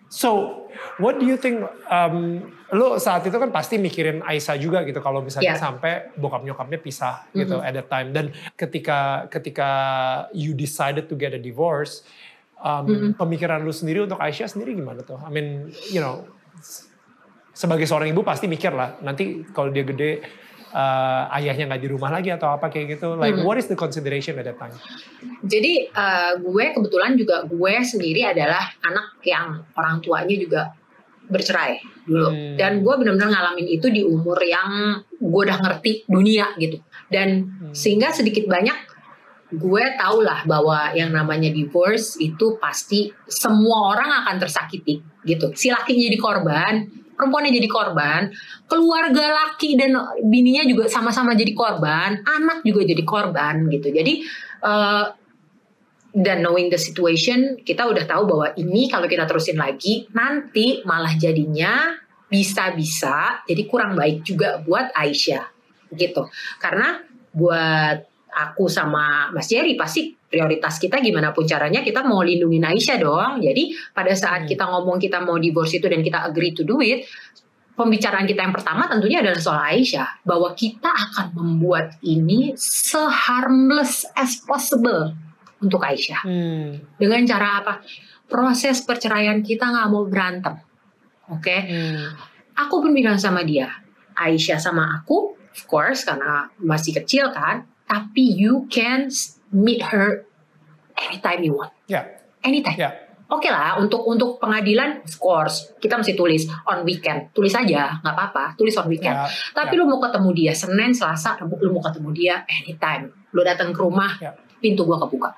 [0.08, 0.62] so
[0.98, 1.64] what do you think?
[1.88, 5.62] Um, lu saat itu kan pasti mikirin Aisyah juga gitu kalau misalnya Yeah.
[5.62, 7.68] sampai bokap nyokapnya pisah gitu Mm-hmm.
[7.68, 9.68] at that time dan ketika ketika
[10.34, 12.02] you decided to get a divorce
[12.58, 13.10] um, Mm-hmm.
[13.14, 15.18] pemikiran lu sendiri untuk Aisyah sendiri gimana tuh?
[15.22, 16.26] I mean you know
[17.54, 20.20] sebagai seorang ibu pasti mikir lah nanti kalau dia gede
[20.76, 23.48] uh, ayahnya nggak di rumah lagi atau apa kayak gitu like Mm-hmm.
[23.48, 24.76] what is the consideration at that time?
[25.40, 30.62] Jadi eh, gue kebetulan juga gue sendiri adalah anak yang orang tuanya juga
[31.26, 32.54] bercerai dulu Hmm.
[32.54, 36.78] dan gue benar-benar ngalamin itu di umur yang gue udah ngerti dunia gitu
[37.10, 37.74] dan Hmm.
[37.74, 38.78] sehingga sedikit banyak
[39.46, 45.70] gue tau lah bahwa yang namanya divorce itu pasti semua orang akan tersakiti gitu si
[45.70, 46.74] laki jadi korban
[47.16, 48.30] perempuannya jadi korban
[48.68, 53.88] keluarga laki dan bininya juga sama-sama jadi korban anak juga jadi korban gitu.
[53.90, 54.22] Jadi
[54.62, 55.06] eh,
[56.16, 61.12] dan knowing the situation kita udah tahu bahwa ini kalau kita terusin lagi nanti malah
[61.16, 61.92] jadinya
[62.26, 65.44] bisa-bisa jadi kurang baik juga buat Aisyah
[65.92, 66.26] gitu.
[66.58, 67.00] Karena
[67.36, 73.00] buat aku sama Mas Jerry pasti prioritas kita gimana pun caranya kita mau lindungin Aisyah
[73.00, 74.50] dong jadi pada saat Hmm.
[74.50, 77.08] kita ngomong kita mau divorce itu dan kita agree to do it
[77.72, 84.36] pembicaraan kita yang pertama tentunya adalah soal Aisyah bahwa kita akan membuat ini seharmless as
[84.44, 85.16] possible
[85.64, 86.76] untuk Aisyah Hmm.
[87.00, 87.80] dengan cara apa
[88.28, 90.60] proses perceraian kita nggak mau berantem
[91.32, 92.12] oke Hmm.
[92.52, 93.72] aku pun bilang sama dia
[94.12, 99.08] Aisyah sama aku of course karena masih kecil kan tapi you can
[99.50, 100.26] meet her
[100.98, 102.02] anytime you want Ya,
[102.42, 102.90] anytime ya.
[103.26, 107.34] Oke lah, untuk untuk pengadilan, of course, kita mesti tulis on weekend.
[107.34, 108.54] Tulis aja, nggak apa-apa.
[108.54, 109.18] Tulis on weekend.
[109.18, 109.82] Ya, Tapi ya.
[109.82, 113.10] lu mau ketemu dia Senin, Selasa, Rabu, lu mau ketemu dia anytime.
[113.34, 114.30] Lu datang ke rumah, Ya.
[114.62, 115.34] pintu gua kebuka.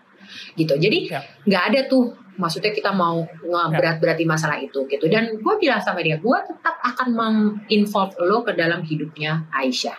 [0.52, 0.76] Gitu.
[0.76, 1.24] Jadi Ya.
[1.48, 5.08] nggak ada tuh maksudnya kita mau ngeberat-berati masalah itu gitu.
[5.08, 9.96] Dan gue bilang sama dia, gue tetap akan menginvolve lo ke dalam hidupnya Aisyah.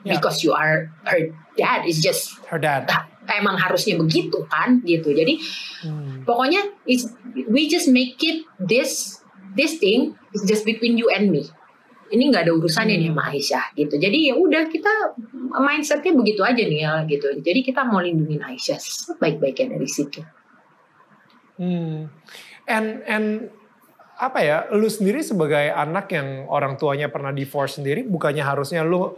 [0.00, 0.16] Ya.
[0.16, 1.28] Because you are her
[1.60, 2.88] dad is just Her dad.
[3.40, 5.12] emang harusnya begitu kan gitu.
[5.12, 5.38] Jadi
[5.86, 6.24] Hmm.
[6.26, 7.08] pokoknya it's,
[7.48, 9.20] we just make it this
[9.56, 11.48] this thing is just between you and me
[12.10, 13.22] ini nggak ada urusannya nih Hmm.
[13.22, 15.14] sama Aisyah gitu jadi ya udah kita
[15.62, 18.78] mindsetnya begitu aja nih ya gitu jadi kita mau lindungin Aisyah
[19.22, 20.20] baik-baiknya dari situ
[21.60, 22.08] Hmm.
[22.64, 23.26] And and
[24.16, 29.12] apa ya, lu sendiri sebagai anak yang orang tuanya pernah divorce sendiri, bukannya harusnya lu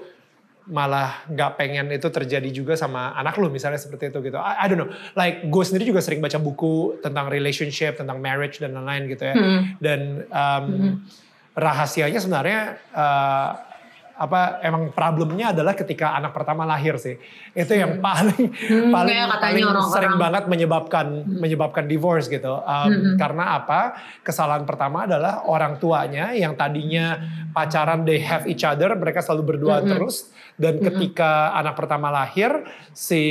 [0.63, 4.39] malah nggak pengen itu terjadi juga sama anak lu misalnya seperti itu gitu.
[4.39, 4.91] I, I don't know.
[5.13, 9.35] Like gue sendiri juga sering baca buku tentang relationship, tentang marriage dan lain-lain gitu ya.
[9.35, 9.61] Hmm.
[9.79, 10.95] Dan um, Hmm.
[11.53, 12.61] rahasianya sebenarnya
[12.95, 13.51] uh,
[14.13, 17.19] apa emang problemnya adalah ketika anak pertama lahir sih.
[17.53, 19.93] Itu yang paling Hmm, paling kayak katanya paling orang-orang.
[19.93, 22.55] sering banget menyebabkan menyebabkan divorce gitu.
[22.55, 23.17] Um, Hmm.
[23.19, 23.99] Karena apa?
[24.23, 27.19] Kesalahan pertama adalah orang tuanya yang tadinya
[27.51, 29.91] pacaran they have each other, mereka selalu berdua Hmm.
[29.91, 33.23] terus dan ketika anak pertama lahir si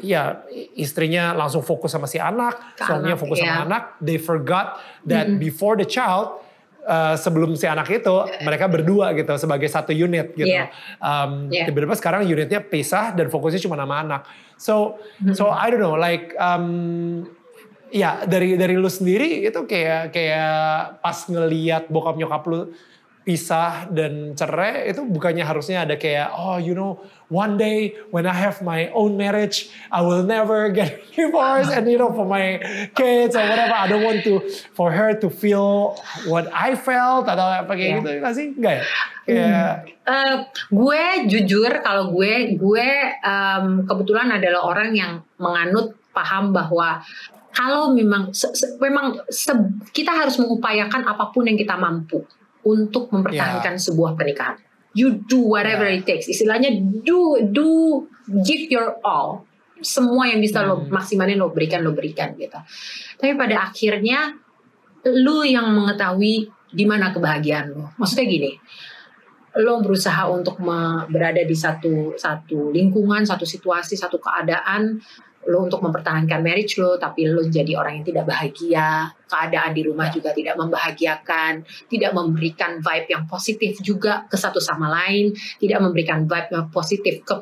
[0.00, 0.46] ya
[0.78, 3.44] istrinya langsung fokus sama si anak, Ke suaminya anak, fokus iya.
[3.46, 6.40] sama anak, they forgot that before the child
[6.86, 10.48] uh, sebelum si anak itu mereka berdua gitu sebagai satu unit gitu.
[10.48, 10.70] Iya.
[11.02, 11.68] Um, Iya.
[11.68, 14.22] Tiba-tiba sekarang unitnya pisah dan fokusnya cuma sama anak.
[14.56, 15.00] So
[15.34, 17.26] so I don't know like um,
[17.90, 22.70] ya dari dari lu sendiri itu kayak kayak pas ngeliat bokap nyokap lu
[23.20, 26.96] pisah dan cerai itu bukannya harusnya ada kayak oh you know
[27.28, 31.94] one day when I have my own marriage I will never get divorced and you
[31.94, 32.56] know for my
[32.90, 33.76] kids or whatever.
[33.76, 34.40] I don't want to
[34.72, 37.98] for her to feel what I felt atau apa kayak Yeah.
[38.00, 38.10] gitu.
[38.18, 38.84] Nggak sih enggak ya?
[39.24, 39.74] Kayak
[40.10, 40.36] Eh,
[40.74, 42.88] gue jujur kalau gue gue
[43.22, 46.98] em, kebetulan adalah orang yang menganut paham bahwa
[47.50, 49.54] kalau memang se- se- memang se-
[49.92, 52.26] kita harus mengupayakan apa pun yang kita mampu
[52.66, 54.58] untuk mempertahankan sebuah pernikahan.
[54.90, 56.02] You do whatever Ya.
[56.02, 56.26] it takes.
[56.26, 56.74] Istilahnya
[57.06, 57.68] do do
[58.42, 59.46] give your all.
[59.80, 60.92] Semua yang bisa lo Hmm.
[60.92, 62.58] maksimalin lo berikan lo berikan gitu.
[63.16, 64.34] Tapi pada akhirnya
[65.08, 67.94] lu yang mengetahui di mana kebahagiaan lo.
[67.96, 68.52] Maksudnya gini,
[69.56, 70.60] lo berusaha untuk
[71.10, 75.00] berada di satu satu lingkungan, satu situasi, satu keadaan
[75.48, 80.12] lo untuk mempertahankan marriage lo tapi lo jadi orang yang tidak bahagia keadaan di rumah
[80.12, 86.28] juga tidak membahagiakan tidak memberikan vibe yang positif juga ke satu sama lain tidak memberikan
[86.28, 87.34] vibe yang positif ke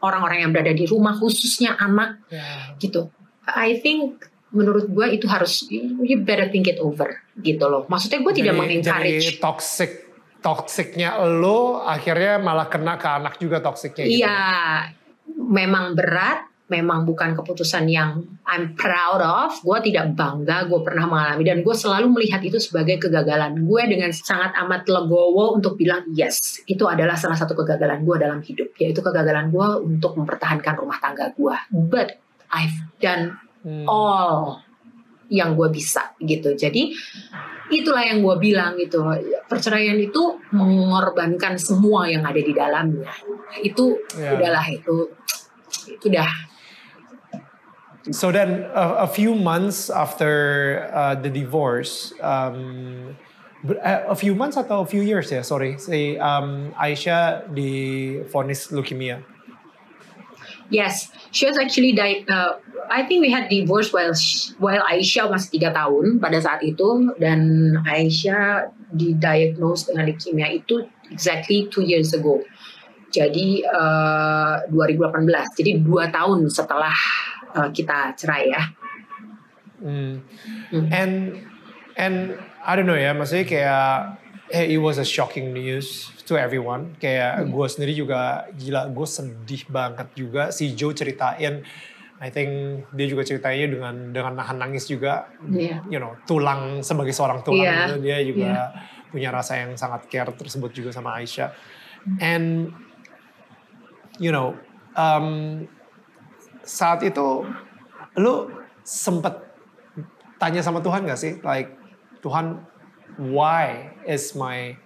[0.00, 2.74] orang-orang yang berada di rumah khususnya anak Ya.
[2.78, 3.10] gitu
[3.50, 8.34] I think menurut gue itu harus you better think it over gitu loh maksudnya gue
[8.34, 9.90] tidak mengencourage Jadi toxic
[10.40, 14.04] toksiknya lo akhirnya malah kena ke anak juga toksiknya.
[14.08, 14.24] gitu.
[14.24, 14.40] Iya,
[15.36, 19.58] memang berat, memang bukan keputusan yang I'm proud of.
[19.60, 23.66] Gue tidak bangga, gue pernah mengalami dan gue selalu melihat itu sebagai kegagalan.
[23.66, 28.40] Gue dengan sangat amat legowo untuk bilang yes, itu adalah salah satu kegagalan gue dalam
[28.40, 31.56] hidup, yaitu kegagalan gue untuk mempertahankan rumah tangga gue.
[31.74, 33.84] But I've done Hmm.
[33.84, 34.64] all
[35.28, 36.56] yang gue bisa gitu.
[36.56, 36.96] Jadi
[37.68, 39.04] itulah yang gue bilang gitu.
[39.44, 43.12] Perceraian itu mengorbankan semua yang ada di dalamnya.
[43.60, 44.32] Itu Ya.
[44.32, 45.12] udahlah itu
[45.86, 46.26] itu udah
[48.08, 53.16] So then, a, a few months after uh, the divorce, um,
[53.68, 59.20] uh, a few months atau a few years ya, sorry, si um, Aisyah divonis leukemia.
[60.70, 61.10] yes.
[61.30, 62.56] She was actually di- uh,
[62.88, 67.12] I think we had divorce while sh- while Aisyah masih tiga tahun pada saat itu
[67.20, 72.40] dan Aisyah didiagnose dengan leukemia itu exactly two years ago.
[73.10, 75.58] Jadi uh, 2018.
[75.58, 76.94] Jadi dua tahun setelah
[77.54, 78.62] uh, kita cerai ya.
[79.80, 80.20] Hmm.
[80.70, 80.86] Hmm.
[80.92, 81.14] And
[81.96, 82.16] and
[82.60, 83.90] I don't know ya, maksudnya kayak
[84.52, 86.94] eh, it was a shocking news to everyone.
[87.00, 90.52] Kayak gue sendiri juga gila, gue sedih banget juga.
[90.52, 91.64] Si Joe ceritain,
[92.20, 95.30] I think dia juga ceritanya dengan dengan nahan nangis juga.
[95.48, 95.80] Iya.
[95.88, 98.52] You know, tulang sebagai seorang tulang Iya, gitu, dia juga
[99.10, 101.50] punya rasa yang sangat care tersebut juga sama Aisyah.
[102.20, 102.76] And
[104.20, 104.52] you know,
[105.00, 105.64] um,
[106.70, 107.42] saat itu
[108.14, 108.34] lu
[108.86, 109.34] sempet
[110.38, 111.42] tanya sama Tuhan gak sih?
[111.42, 111.74] Like,
[112.22, 112.62] Tuhan,
[113.18, 114.78] why is my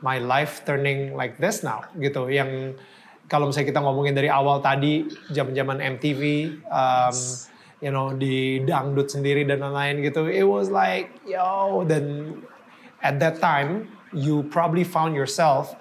[0.00, 1.82] my life turning like this now?
[1.98, 2.30] Gitu.
[2.30, 2.78] Yang
[3.26, 6.22] kalau misalnya kita ngomongin dari awal tadi, zaman-zaman MTV,
[6.70, 7.14] um,
[7.82, 12.38] you know, di dangdut sendiri dan lain-lain gitu, it was like, yo, then
[13.06, 15.78] at that time, you probably found yourself,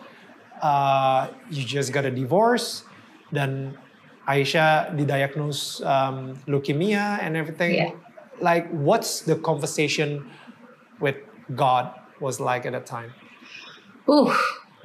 [0.62, 2.86] uh, you just got a divorce,
[3.34, 3.74] dan
[4.30, 7.74] Aisyah didiagnose um, leukemia and everything.
[7.74, 7.98] Yeah.
[8.38, 10.30] Like, what's the conversation
[11.02, 11.18] with
[11.58, 11.90] God
[12.22, 13.18] was like at that time?
[14.06, 14.30] Uh,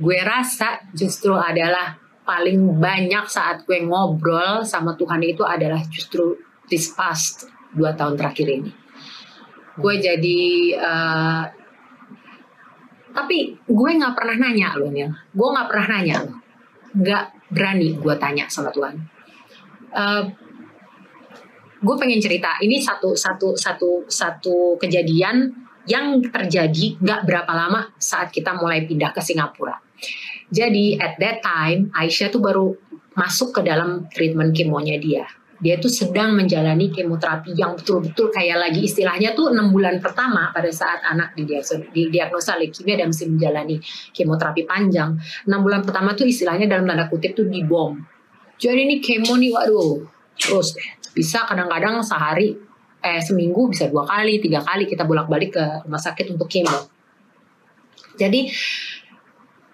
[0.01, 6.41] gue rasa justru adalah paling banyak saat gue ngobrol sama Tuhan itu adalah justru
[6.73, 7.45] this past
[7.77, 8.73] dua tahun terakhir ini.
[9.77, 10.41] Gue jadi,
[10.73, 11.45] eh,
[13.13, 15.13] tapi gue nggak pernah nanya loh Nil.
[15.37, 16.37] Gue nggak pernah nanya loh.
[16.97, 19.14] Nggak berani gue tanya sama Tuhan.
[19.95, 20.25] Eh,
[21.85, 25.55] gue pengen cerita ini satu satu satu satu kejadian
[25.87, 29.79] yang terjadi nggak berapa lama saat kita mulai pindah ke Singapura.
[30.51, 32.75] Jadi at that time Aisyah tuh baru
[33.15, 35.25] masuk ke dalam treatment kemonya dia.
[35.63, 40.69] Dia tuh sedang menjalani kemoterapi yang betul-betul kayak lagi istilahnya tuh enam bulan pertama pada
[40.69, 41.39] saat anak
[41.95, 43.79] didiagnosa leukemia dan mesti menjalani
[44.11, 45.15] kemoterapi panjang.
[45.47, 48.14] Enam bulan pertama tuh istilahnya dalam tanda kutip tuh dibom.
[48.65, 50.01] Jadi ini kemo nih waduh.
[50.41, 50.73] Terus.
[51.12, 52.57] Bisa kadang-kadang sehari
[53.05, 56.89] eh seminggu bisa dua kali tiga kali kita bolak-balik ke rumah sakit untuk kemo.
[58.17, 58.49] Jadi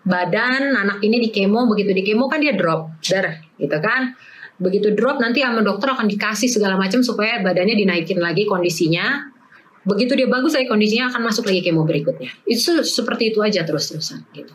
[0.03, 4.18] badan anak ini di kemo begitu di kemo kan dia drop der gitu kan.
[4.59, 9.30] Begitu drop nanti sama dokter akan dikasih segala macam supaya badannya dinaikin lagi kondisinya.
[9.86, 12.28] Begitu dia bagus lagi kondisinya akan masuk lagi kemo berikutnya.
[12.45, 14.53] Itu seperti itu aja terus terusan gitu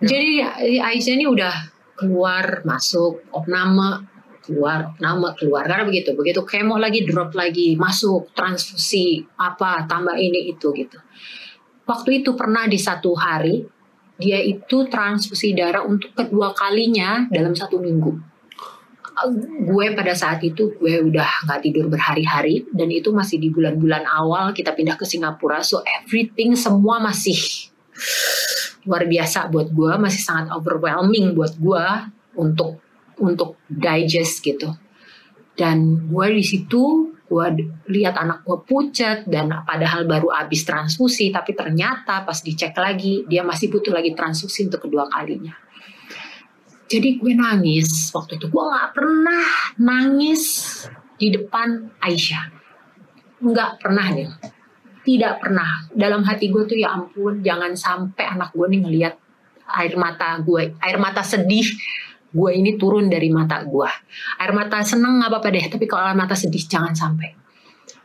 [0.00, 0.48] jadi
[0.80, 1.52] Aisyah ini udah
[2.00, 4.08] keluar masuk opname
[4.40, 5.68] keluar nama keluar.
[5.68, 10.98] Karena begitu begitu kemo lagi drop lagi masuk transfusi apa tambah ini itu gitu.
[11.84, 13.62] Waktu itu pernah di satu hari
[14.20, 18.28] dia itu transfusi darah untuk kedua kalinya dalam satu minggu.
[19.68, 24.56] Gue pada saat itu gue udah nggak tidur berhari-hari dan itu masih di bulan-bulan awal
[24.56, 27.36] kita pindah ke Singapura so everything semua masih
[28.84, 31.84] luar biasa buat gue masih sangat overwhelming buat gue
[32.40, 32.80] untuk
[33.20, 34.72] untuk digest gitu.
[35.52, 37.46] Dan gue di situ gue
[37.86, 43.46] lihat anak gue pucat dan padahal baru habis transfusi tapi ternyata pas dicek lagi dia
[43.46, 45.54] masih butuh lagi transfusi untuk kedua kalinya.
[46.90, 48.50] Jadi gue nangis waktu itu.
[48.50, 49.46] Gue nggak pernah
[49.78, 50.42] nangis
[51.20, 52.44] di depan Aisyah.
[53.44, 54.26] Nggak pernah nih
[55.10, 59.14] tidak pernah dalam hati gue tuh ya ampun jangan sampai anak gue nih ngelihat
[59.70, 61.66] air mata gue air mata sedih
[62.30, 63.90] gue ini turun dari mata gue.
[64.38, 67.34] Air mata seneng nggak apa-apa deh, tapi kalau air mata sedih jangan sampai.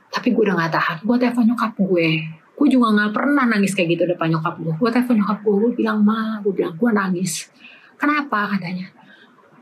[0.10, 2.10] Tapi gue udah gak tahan, gue telepon nyokap gue.
[2.56, 4.74] Gue juga gak pernah nangis kayak gitu depan nyokap gue.
[4.80, 7.52] Gue telepon nyokap gue, gue bilang, ma, gue bilang, gue nangis.
[8.00, 8.88] Kenapa katanya?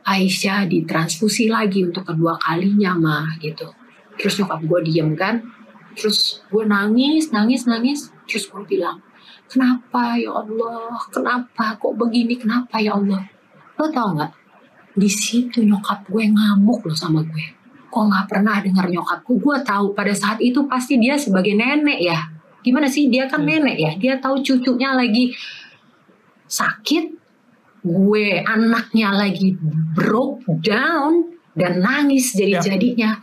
[0.05, 3.65] Aisyah ditransfusi lagi untuk kedua kalinya, ma, gitu.
[4.13, 5.41] Terus nyokap gue diem kan.
[5.93, 8.09] Terus gue nangis, nangis, nangis.
[8.25, 9.01] Terus gue bilang,
[9.49, 10.97] kenapa ya Allah?
[11.09, 12.37] Kenapa kok begini?
[12.37, 13.23] Kenapa ya Allah?
[13.77, 14.31] Lo tau gak?
[14.93, 17.63] Di situ nyokap gue ngamuk loh sama gue
[17.93, 22.25] kok nggak pernah dengar nyokapku gue tahu pada saat itu pasti dia sebagai nenek ya
[22.65, 23.49] gimana sih dia kan hmm.
[23.53, 25.29] nenek ya dia tahu cucunya lagi
[26.49, 27.05] sakit
[27.85, 29.53] gue anaknya lagi
[29.93, 33.21] broke down dan nangis jadi jadinya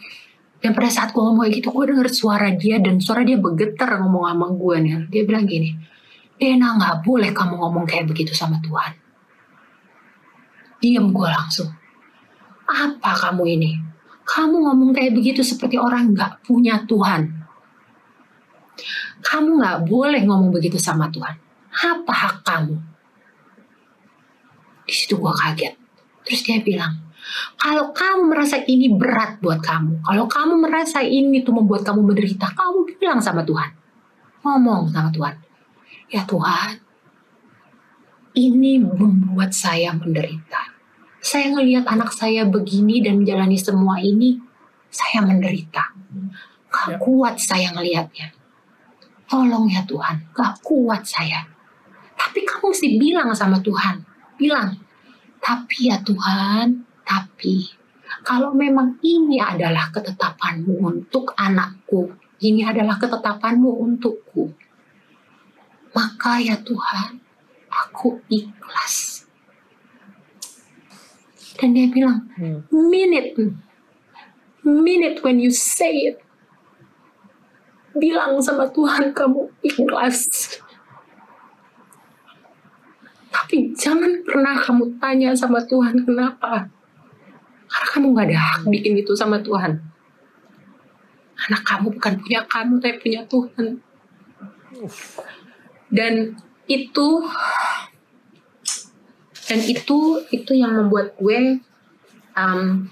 [0.61, 4.25] dan pada saat gue ngomong gitu gue denger suara dia dan suara dia bergetar ngomong
[4.29, 5.77] sama gue nih dia bilang gini
[6.41, 8.93] Dena nggak boleh kamu ngomong kayak begitu sama Tuhan
[10.81, 11.69] diam gue langsung
[12.71, 13.91] apa kamu ini
[14.31, 17.43] kamu ngomong kayak begitu seperti orang nggak punya Tuhan.
[19.27, 21.35] Kamu nggak boleh ngomong begitu sama Tuhan.
[21.75, 22.79] Apa hak kamu?
[24.87, 25.75] Di situ gue kaget.
[26.23, 27.10] Terus dia bilang,
[27.57, 32.51] kalau kamu merasa ini berat buat kamu, kalau kamu merasa ini tuh membuat kamu menderita,
[32.53, 33.70] kamu bilang sama Tuhan.
[34.41, 35.35] Ngomong sama Tuhan.
[36.11, 36.81] Ya Tuhan,
[38.35, 40.81] ini membuat saya menderita
[41.20, 44.41] saya ngelihat anak saya begini dan menjalani semua ini,
[44.89, 45.93] saya menderita.
[46.72, 46.99] Gak ya.
[46.99, 48.33] kuat saya ngelihatnya.
[49.28, 51.45] Tolong ya Tuhan, gak kuat saya.
[52.16, 54.01] Tapi kamu mesti bilang sama Tuhan,
[54.41, 54.81] bilang,
[55.45, 57.67] tapi ya Tuhan, tapi
[58.23, 64.55] kalau memang ini adalah ketetapanmu untuk anakku, ini adalah ketetapanmu untukku,
[65.91, 67.19] maka ya Tuhan,
[67.67, 69.27] aku ikhlas
[71.61, 72.73] dan dia bilang, hmm.
[72.73, 73.37] mean it.
[74.65, 76.17] Mean it when you say it.
[77.93, 80.25] Bilang sama Tuhan kamu ikhlas.
[83.29, 86.73] Tapi jangan pernah kamu tanya sama Tuhan kenapa.
[87.71, 89.79] Karena kamu gak ada hak bikin itu sama Tuhan.
[91.49, 93.66] Anak kamu bukan punya kamu, tapi punya Tuhan.
[95.91, 96.35] Dan
[96.71, 97.09] itu
[99.51, 99.99] dan itu
[100.31, 101.59] itu yang membuat gue
[102.39, 102.87] um,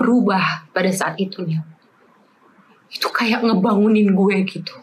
[0.00, 1.60] berubah pada saat itu nih
[2.88, 4.76] itu kayak ngebangunin gue gitu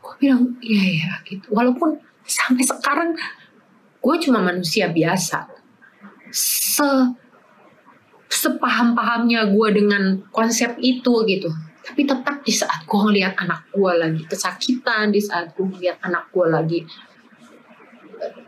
[0.00, 3.12] gue bilang iya ya gitu walaupun sampai sekarang
[4.00, 5.52] gue cuma manusia biasa
[6.32, 6.88] se
[8.32, 11.52] sepaham-pahamnya gue dengan konsep itu gitu.
[11.82, 16.32] Tapi tetap di saat gue ngeliat anak gue lagi kesakitan di saat gue ngeliat anak
[16.32, 16.80] gue lagi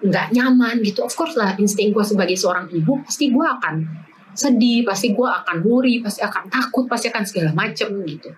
[0.06, 3.82] nggak nyaman gitu of course lah insting gue sebagai seorang ibu pasti gue akan
[4.30, 8.30] sedih pasti gue akan worry pasti akan takut pasti akan segala macem gitu.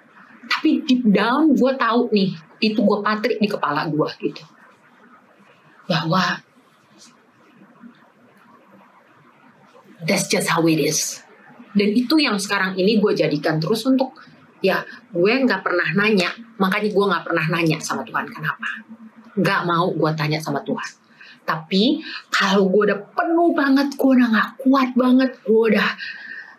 [0.49, 2.33] Tapi deep down gue tahu nih
[2.65, 4.43] itu gue patrik di kepala gue gitu.
[5.87, 6.41] Bahwa
[10.09, 11.26] that's just how it is
[11.77, 14.17] dan itu yang sekarang ini gue jadikan terus untuk
[14.65, 14.81] ya
[15.13, 16.33] gue nggak pernah nanya.
[16.57, 18.69] Makanya gue nggak pernah nanya sama Tuhan kenapa?
[19.37, 21.05] Nggak mau gue tanya sama Tuhan.
[21.47, 22.03] Tapi
[22.33, 25.95] kalau gue udah penuh banget, gue udah gak kuat banget, gue udah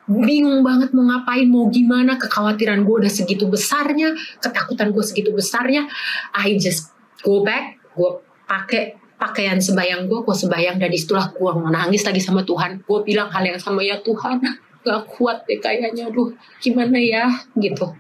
[0.07, 5.91] bingung banget mau ngapain, mau gimana, kekhawatiran gue udah segitu besarnya, ketakutan gue segitu besarnya,
[6.31, 11.51] I just go back, gue pakai pakaian sebayang gue, gue sebayang dan di situlah gue
[11.51, 12.87] mau nangis lagi sama Tuhan.
[12.87, 14.39] Gue bilang hal yang sama ya Tuhan,
[14.87, 16.31] gak kuat deh kayaknya, aduh
[16.63, 17.27] gimana ya
[17.59, 17.91] gitu.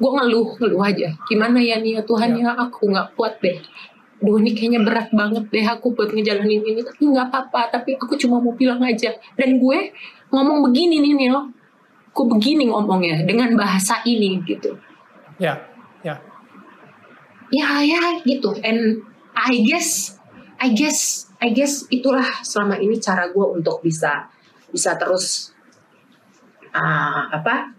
[0.00, 1.12] Gue ngeluh, ngeluh aja.
[1.28, 3.60] Gimana ya nih ya Tuhan ya, aku gak kuat deh.
[4.18, 6.80] Duh ini kayaknya berat banget deh aku buat ngejalanin ini.
[6.82, 9.14] Tapi nggak apa-apa tapi aku cuma mau bilang aja.
[9.38, 9.94] Dan gue
[10.34, 11.36] ngomong begini nih Nil.
[12.10, 14.74] Aku begini ngomongnya dengan bahasa ini gitu.
[15.38, 15.62] Ya
[16.02, 16.18] ya.
[17.54, 18.58] Ya ya gitu.
[18.66, 19.06] And
[19.38, 20.18] I guess
[20.58, 24.26] I guess I guess itulah selama ini cara gue untuk bisa
[24.74, 25.54] bisa terus
[26.74, 27.78] uh, apa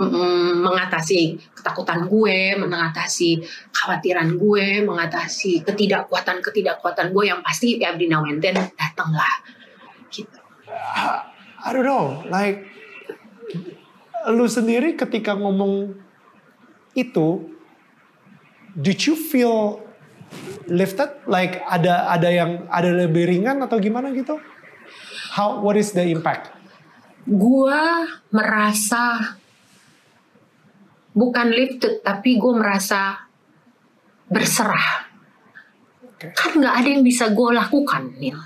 [0.00, 8.56] mengatasi ketakutan gue, mengatasi khawatiran gue, mengatasi ketidakkuatan-ketidakkuatan gue yang pasti every now and then
[8.56, 9.44] datanglah.
[10.08, 10.40] Gitu.
[11.60, 12.64] I don't know, like
[14.32, 15.92] lu sendiri ketika ngomong
[16.96, 17.52] itu,
[18.72, 19.84] did you feel
[20.64, 21.12] lifted?
[21.28, 24.40] Like ada ada yang ada lebih ringan atau gimana gitu?
[25.36, 26.59] How what is the impact?
[27.28, 29.36] Gua merasa
[31.10, 33.28] bukan lifted tapi gue merasa
[34.30, 35.10] berserah.
[36.20, 38.38] Kan nggak ada yang bisa gue lakukan Nil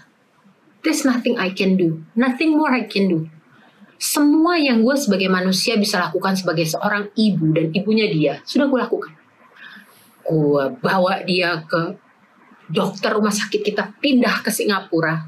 [0.84, 2.04] there's nothing I can do.
[2.14, 3.26] Nothing more I can do.
[3.96, 8.78] Semua yang gue sebagai manusia bisa lakukan sebagai seorang ibu dan ibunya dia sudah gue
[8.78, 9.12] lakukan.
[10.28, 11.96] Gue bawa dia ke
[12.68, 15.24] dokter rumah sakit kita pindah ke Singapura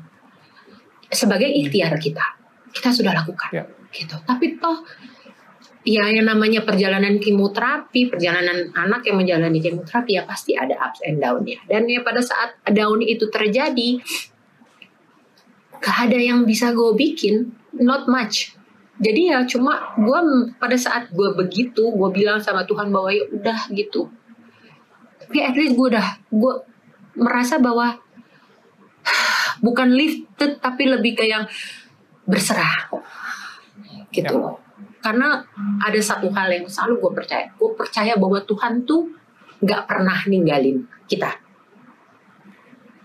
[1.09, 2.36] sebagai ikhtiar kita
[2.77, 3.49] kita sudah lakukan.
[3.57, 3.65] Ya.
[3.89, 4.21] gitu.
[4.21, 4.85] Tapi toh
[5.87, 11.25] ya yang namanya perjalanan kemoterapi perjalanan anak yang menjalani kemoterapi ya pasti ada ups and
[11.25, 11.57] down-nya.
[11.65, 14.03] Dan ya pada saat down itu terjadi
[15.81, 18.53] gak ada yang bisa gue bikin not much.
[18.97, 20.19] Jadi ya cuma gue
[20.61, 24.11] pada saat gue begitu gue bilang sama Tuhan bahwa ya udah gitu.
[25.23, 26.55] Tapi at least gue udah gue
[27.17, 27.97] merasa bahwa
[29.65, 31.47] bukan lifted tapi lebih ke yang
[32.27, 32.91] berserah.
[34.13, 34.33] Gitu.
[34.33, 34.53] Ya.
[35.03, 35.39] karena
[35.79, 37.47] ada satu hal yang selalu gue percaya.
[37.55, 39.07] Gue percaya bahwa Tuhan tuh
[39.63, 41.31] nggak pernah ninggalin kita.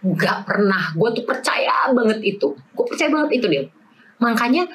[0.01, 0.97] Nggak pernah.
[0.97, 2.57] Gue tuh percaya banget itu.
[2.73, 3.63] Gue percaya banget itu dia
[4.21, 4.69] makanya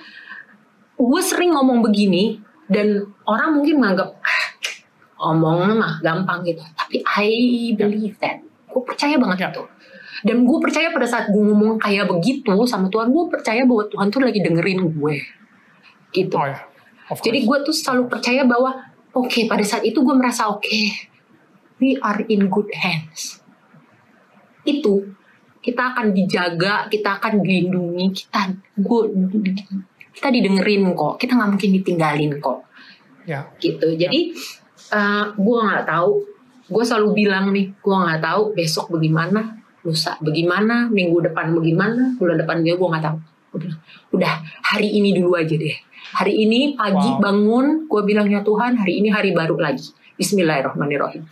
[0.99, 4.45] gue sering ngomong begini dan orang mungkin menganggap "Ah,
[5.31, 6.61] omong mah gampang gitu.
[6.75, 7.31] Tapi I
[7.79, 8.43] believe that.
[8.67, 9.49] Gue percaya banget Ya.
[9.55, 9.63] itu
[10.25, 14.09] dan gue percaya pada saat gue ngomong kayak begitu sama Tuhan gue percaya bahwa Tuhan
[14.09, 15.17] tuh lagi dengerin gue
[16.14, 16.37] gitu.
[16.39, 16.61] Oh ya.
[17.12, 18.73] Of jadi gue tuh selalu percaya bahwa
[19.12, 20.81] oke pada saat itu gue merasa oke
[21.83, 23.45] we are in good hands.
[24.64, 25.05] Itu
[25.61, 29.01] kita akan dijaga kita akan dilindungi kita gue
[30.17, 31.21] kita didengerin kok.
[31.21, 32.64] Kita nggak mungkin ditinggalin kok.
[33.27, 33.43] Ya.
[33.59, 33.91] gitu.
[33.99, 34.33] Jadi
[34.95, 36.12] eh, gue nggak tahu.
[36.67, 39.56] Gue selalu bilang nih gue nggak tahu besok bagaimana
[39.87, 40.18] lusa.
[40.18, 40.91] Bagaimana?
[40.91, 42.18] Minggu depan bagaimana?
[42.18, 43.18] Bulan depan gue gue nggak tahu.
[43.57, 43.80] Bilang,
[44.12, 44.34] udah
[44.74, 45.72] hari ini dulu aja deh.
[46.12, 47.22] Hari ini pagi Wow.
[47.22, 49.87] bangun gue bilang ya Tuhan hari ini hari baru lagi.
[50.18, 51.24] Bismillahirrahmanirrahim.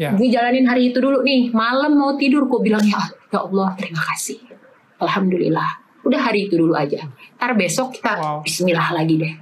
[0.00, 0.10] Ya.
[0.16, 1.54] gue jalanin hari itu dulu nih.
[1.54, 3.00] Malam mau tidur gue bilang ya
[3.32, 4.42] ya Allah terima kasih.
[5.00, 5.80] Alhamdulillah.
[6.02, 7.00] Udah hari itu dulu aja.
[7.38, 8.38] Ntar besok kita Wow.
[8.44, 9.34] Bismillah lagi deh.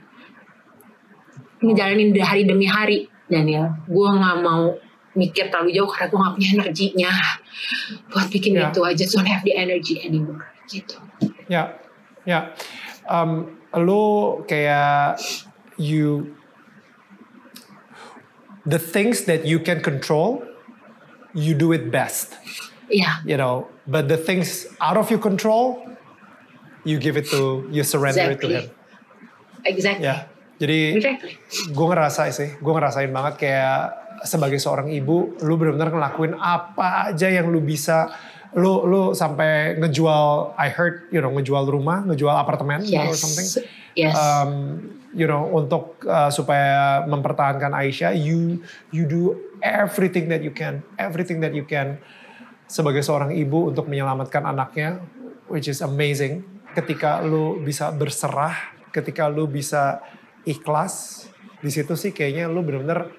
[1.61, 3.83] Ngejalanin hari demi hari Daniel.
[3.91, 4.73] Gue nggak mau
[5.13, 7.13] mikir terlalu jauh karena gue nggak punya energinya
[8.09, 8.71] buat bikin Ya.
[8.71, 10.97] itu aja don't have the energy anymore gitu
[11.51, 11.75] Ya,
[12.23, 12.55] ya.
[13.05, 15.19] Um, lo kayak
[15.75, 16.31] you
[18.63, 20.47] the things that you can control,
[21.35, 22.39] you do it best.
[22.87, 25.83] Iya You know, but the things out of your control,
[26.83, 28.55] you give it to, you surrender it to Exactly.
[28.55, 28.79] him.
[29.61, 30.17] exactly Ya,
[30.57, 31.35] jadi exactly
[31.69, 37.29] gue ngerasain sih, gue ngerasain banget kayak sebagai seorang ibu, lu benar-benar ngelakuin apa aja
[37.29, 38.13] yang lu bisa.
[38.51, 43.49] Lu lu sampai ngejual, I heard, you know, ngejual rumah, ngejual apartemen or yes something.
[43.95, 44.53] yes Um,
[45.15, 51.39] you know, untuk uh, supaya mempertahankan Aisyah, you you do everything that you can, everything
[51.43, 52.03] that you can
[52.71, 55.03] sebagai seorang ibu untuk menyelamatkan anaknya,
[55.51, 56.43] which is amazing.
[56.75, 58.55] Ketika lu bisa berserah,
[58.95, 59.99] ketika lu bisa
[60.47, 61.27] ikhlas,
[61.59, 63.11] di situ sih kayaknya lu bener-bener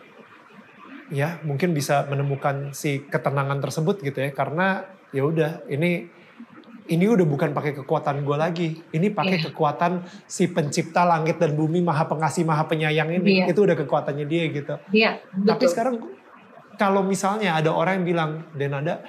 [1.12, 6.08] ya mungkin bisa menemukan si ketenangan tersebut gitu ya, karena ya udah ini
[6.88, 9.46] ini udah bukan pakai kekuatan gue lagi, ini pakai Iya.
[9.54, 13.54] kekuatan si pencipta langit dan bumi, maha pengasih, maha penyayang ini, Iya.
[13.54, 14.76] itu udah kekuatannya dia gitu.
[14.92, 15.96] iya Tapi betul sekarang
[16.76, 19.00] kalau misalnya ada orang yang bilang, Dan ada,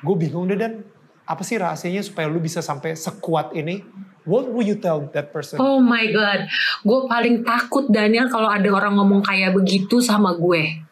[0.00, 0.82] gue bingung deh Dan,
[1.26, 3.82] apa sih rahasianya supaya lu bisa sampai sekuat ini?
[4.26, 5.62] What would you tell that person?
[5.62, 6.50] Oh my god,
[6.82, 10.85] gue paling takut Daniel kalau ada orang ngomong kayak begitu sama gue.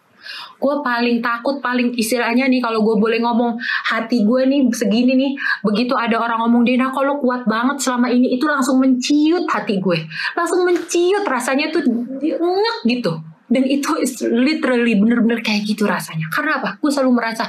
[0.64, 3.60] Gue paling takut, paling istilahnya nih kalau gue boleh ngomong
[3.92, 8.32] hati gue nih segini nih, begitu ada orang ngomong Dena kalau kuat banget selama ini
[8.32, 11.84] itu langsung menciut hati gue, langsung menciut rasanya tuh
[12.24, 13.12] ngek gitu.
[13.44, 13.92] Dan itu
[14.32, 16.32] literally bener-bener kayak gitu rasanya.
[16.32, 16.80] Karena apa?
[16.80, 17.44] Gue selalu merasa,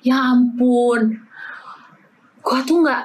[0.00, 1.20] ya ampun,
[2.40, 3.02] gue tuh nggak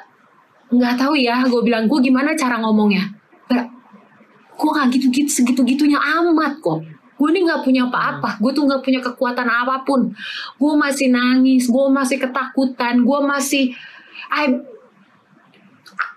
[0.73, 3.11] nggak tahu ya gue bilang gue gimana cara ngomongnya
[4.53, 6.81] gue nggak gitu-gitu segitu-gitunya amat kok
[7.23, 8.35] gue ini nggak punya apa-apa.
[8.43, 10.11] Gue tuh nggak punya kekuatan apa pun.
[10.59, 13.71] Gue masih nangis gue masih ketakutan gue masih
[14.27, 14.59] I,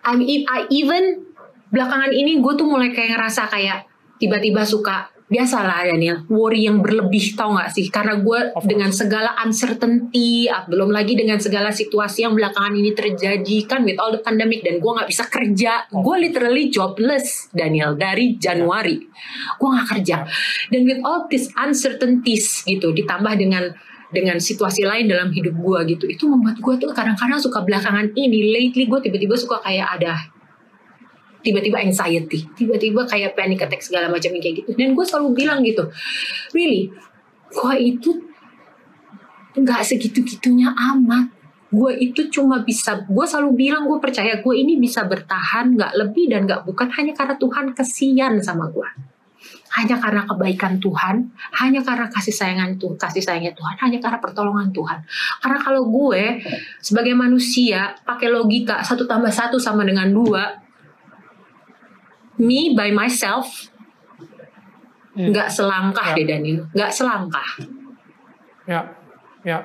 [0.02, 1.22] I, I even
[1.70, 3.86] belakangan ini gue tuh mulai kayak ngerasa kayak
[4.18, 6.22] tiba-tiba suka biasalah Daniel.
[6.30, 7.90] Worry yang berlebih tau gak sih?
[7.90, 13.56] Karena gue dengan segala uncertainty ah, belum lagi dengan segala situasi yang belakangan ini terjadi
[13.66, 15.90] kan with all the pandemic dan gue nggak bisa kerja.
[15.90, 19.02] Gue literally jobless Daniel dari Januari.
[19.58, 20.22] Gue nggak kerja.
[20.70, 23.74] Dan with all these uncertainties gitu ditambah dengan
[24.06, 28.54] dengan situasi lain dalam hidup gue gitu itu membuat gue tuh kadang-kadang suka belakangan ini.
[28.54, 30.35] Lately gue tiba-tiba suka kayak ada
[31.46, 34.74] tiba-tiba anxiety, tiba-tiba kayak panic attack segala macam kayak gitu.
[34.74, 35.86] Dan gue selalu bilang gitu,
[36.50, 36.90] really,
[37.54, 38.10] gue itu
[39.56, 41.32] nggak segitu-gitunya amat.
[41.66, 46.30] gue itu cuma bisa gue selalu bilang gue percaya gue ini bisa bertahan nggak lebih
[46.30, 48.86] dan nggak bukan hanya karena Tuhan kesian sama gue
[49.74, 51.26] hanya karena kebaikan Tuhan
[51.58, 55.04] hanya karena kasih sayangan Tuhan kasih sayangnya Tuhan hanya karena pertolongan Tuhan
[55.42, 56.40] karena kalau gue
[56.78, 60.65] sebagai manusia pakai logika satu tambah satu sama dengan dua
[62.38, 63.70] me by myself
[65.16, 65.32] Hmm.
[65.32, 66.16] nggak selangkah Ya.
[66.20, 67.48] deh Daniel nggak selangkah
[68.68, 68.82] Ya,
[69.40, 69.62] ya.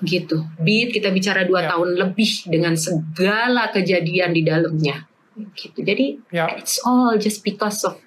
[0.00, 0.40] gitu.
[0.56, 1.76] Beat kita bicara dua Ya.
[1.76, 5.04] tahun lebih dengan segala kejadian di dalamnya.
[5.52, 5.82] Gitu.
[5.84, 6.48] Jadi Ya.
[6.56, 7.98] it's all just because of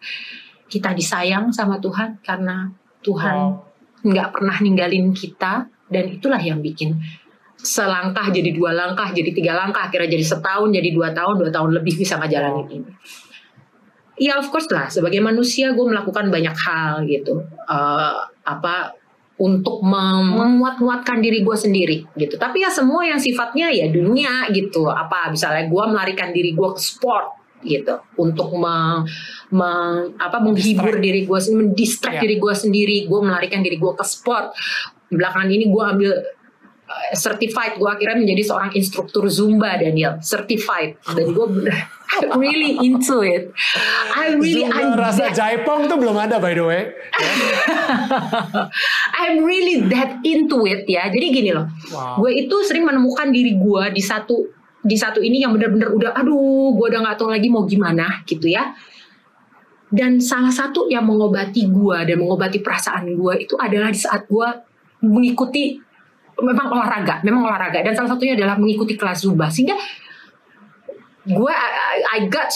[0.65, 2.71] kita disayang sama Tuhan karena
[3.05, 4.09] Tuhan Wow.
[4.09, 6.97] nggak pernah ninggalin kita dan itulah yang bikin
[7.59, 11.69] selangkah jadi dua langkah jadi tiga langkah akhirnya jadi setahun jadi dua tahun dua tahun
[11.77, 12.91] lebih bisa ngejalanin ini.
[14.15, 18.93] Ya of course lah sebagai manusia gue melakukan banyak hal gitu Eh, apa
[19.33, 22.37] untuk memuat-muatkan diri gue sendiri gitu.
[22.37, 24.85] Tapi ya semua yang sifatnya ya dunia gitu.
[24.85, 29.07] Apa misalnya gue melarikan diri gue ke sport gitu untuk meng,
[29.49, 31.01] meng- apa menghibur Distract.
[31.01, 32.21] diri gue sendiri, mendistract Ya.
[32.21, 32.97] diri gue sendiri.
[33.09, 34.53] Gue melarikan diri gue ke sport.
[35.09, 37.81] Belakangan ini gue ambil uh, certified.
[37.81, 40.99] Gue akhirnya menjadi seorang instruktur zumba Daniel, certified.
[41.09, 41.45] Dan gue
[42.41, 43.49] really into it.
[44.13, 46.81] I really Zumba I'm rasa jaipong tuh belum ada by the way.
[49.21, 51.09] I'm really that into it ya.
[51.09, 52.25] Jadi gini loh, Wow.
[52.25, 54.49] gue itu sering menemukan diri gue di satu
[54.83, 58.51] di satu ini yang bener-bener udah, aduh, gue udah nggak tahu lagi mau gimana gitu
[58.51, 58.75] ya.
[59.93, 64.47] Dan salah satu yang mengobati gue dan mengobati perasaan gue itu adalah di saat gue
[65.05, 65.77] mengikuti
[66.33, 69.77] memang olahraga, memang olahraga dan salah satunya adalah mengikuti kelas zumba sehingga
[71.23, 71.53] gue
[72.11, 72.51] I, got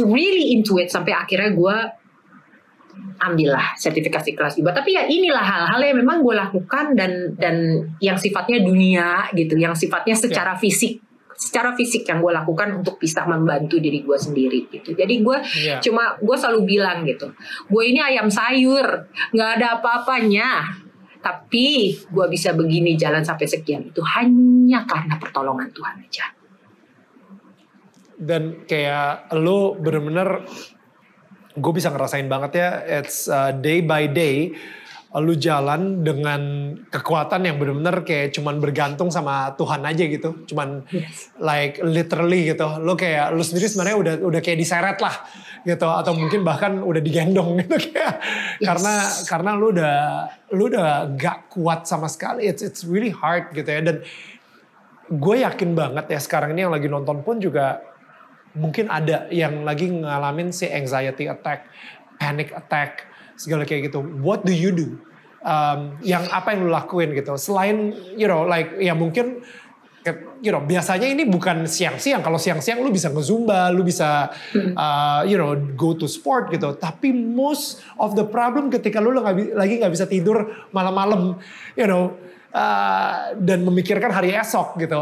[0.00, 1.76] really into it sampai akhirnya gue
[3.20, 8.16] ambillah sertifikasi kelas zumba tapi ya inilah hal-hal yang memang gue lakukan dan dan yang
[8.16, 11.00] sifatnya dunia gitu yang sifatnya secara fisik
[11.36, 14.92] secara fisik yang gue lakukan untuk bisa membantu diri gue sendiri gitu.
[14.92, 15.80] Jadi gue Iya.
[15.80, 17.32] cuma gue selalu bilang gitu
[17.72, 20.68] gue ini ayam sayur nggak ada apa-apanya.
[21.20, 26.39] Tapi gue bisa begini jalan sampai sekian itu hanya karena pertolongan Tuhan aja
[28.20, 30.44] dan kayak lu bener-bener
[31.56, 32.68] gue bisa ngerasain banget ya
[33.00, 34.52] it's uh, day by day
[35.18, 36.38] lu jalan dengan
[36.86, 40.46] kekuatan yang bener-bener kayak cuman bergantung sama Tuhan aja gitu.
[40.46, 41.34] Cuman Yes.
[41.42, 42.78] like literally gitu.
[42.78, 45.26] Lu kayak lu sendiri sebenarnya udah udah kayak diseret lah
[45.66, 45.82] gitu.
[45.90, 48.22] Atau mungkin bahkan udah digendong gitu kayak.
[48.62, 48.70] Yes.
[48.70, 48.94] karena
[49.26, 49.96] karena lu udah
[50.54, 52.46] lu udah gak kuat sama sekali.
[52.46, 53.82] It's it's really hard gitu ya.
[53.82, 54.06] Dan
[55.10, 57.82] gue yakin banget ya sekarang ini yang lagi nonton pun juga
[58.54, 61.70] mungkin ada yang lagi ngalamin si anxiety attack,
[62.18, 63.06] panic attack,
[63.38, 64.02] segala kayak gitu.
[64.02, 64.98] What do you do?
[65.40, 67.32] Um, yang apa yang lu lakuin gitu?
[67.40, 69.40] Selain you know like ya mungkin
[70.44, 72.20] you know biasanya ini bukan siang-siang.
[72.20, 74.28] Kalau siang-siang lu bisa ngezumba, lu bisa
[74.76, 76.76] uh, you know go to sport gitu.
[76.76, 81.40] Tapi most of the problem ketika lu lagi nggak bisa tidur malam-malam,
[81.76, 82.12] you know
[82.54, 84.96] uh, dan memikirkan hari esok gitu.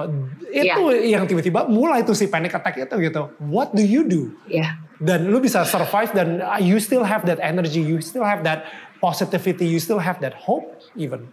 [0.49, 3.32] Itu yang tiba-tiba mulai tuh si panic attack itu gitu.
[3.40, 4.32] What do you do?
[4.49, 8.42] ya Dan lu bisa survive dan uh, you still have that energy, you still have
[8.42, 8.66] that
[8.99, 10.66] positivity, you still have that hope
[10.99, 11.30] even.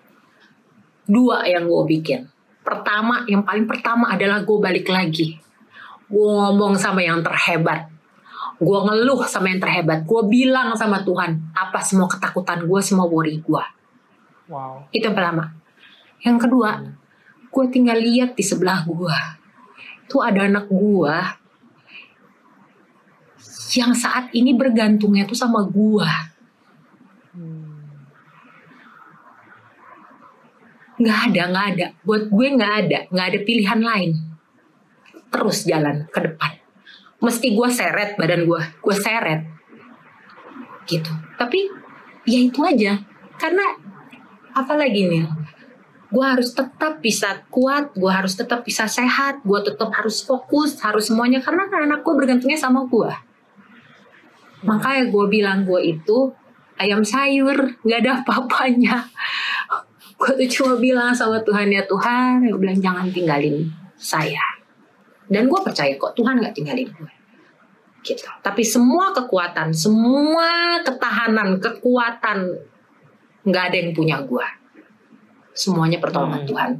[1.06, 2.26] dua yang gue bikin.
[2.66, 5.38] Pertama, yang paling pertama adalah gue balik lagi.
[6.10, 7.94] Gue ngomong sama yang terhebat.
[8.58, 10.02] Gue ngeluh sama yang terhebat.
[10.02, 13.66] Gue bilang sama Tuhan, apa semua ketakutan gue, semua worry gue.
[14.50, 14.90] Wow.
[14.90, 15.54] Itu yang pertama.
[16.24, 16.72] Yang kedua,
[17.50, 19.18] gue tinggal lihat di sebelah gue.
[20.06, 21.16] Tuh ada anak gue
[23.76, 26.10] yang saat ini bergantungnya tuh sama gue.
[30.96, 31.88] Nggak ada, nggak ada.
[32.08, 34.12] Buat gue nggak ada, nggak ada pilihan lain.
[35.28, 36.52] Terus jalan ke depan.
[37.20, 39.42] Mesti gue seret badan gue, gue seret.
[40.88, 41.12] Gitu.
[41.36, 41.60] Tapi
[42.24, 42.96] ya itu aja.
[43.36, 43.76] Karena
[44.56, 45.28] apalagi nih,
[46.16, 51.12] gue harus tetap bisa kuat, gue harus tetap bisa sehat, gue tetap harus fokus, harus
[51.12, 53.12] semuanya karena anak gue bergantungnya sama gue.
[54.64, 56.32] Makanya gue bilang gue itu
[56.80, 59.12] ayam sayur, nggak ada apa-apanya.
[60.16, 63.68] Gue tuh cuma bilang sama Tuhan ya Tuhan, gue bilang jangan tinggalin
[64.00, 64.56] saya.
[65.28, 67.12] Dan gue percaya kok Tuhan nggak tinggalin gue.
[68.08, 68.24] Gitu.
[68.40, 72.56] Tapi semua kekuatan, semua ketahanan, kekuatan
[73.44, 74.48] nggak ada yang punya gue.
[75.56, 76.50] Semuanya pertolongan Hmm.
[76.52, 76.72] Tuhan.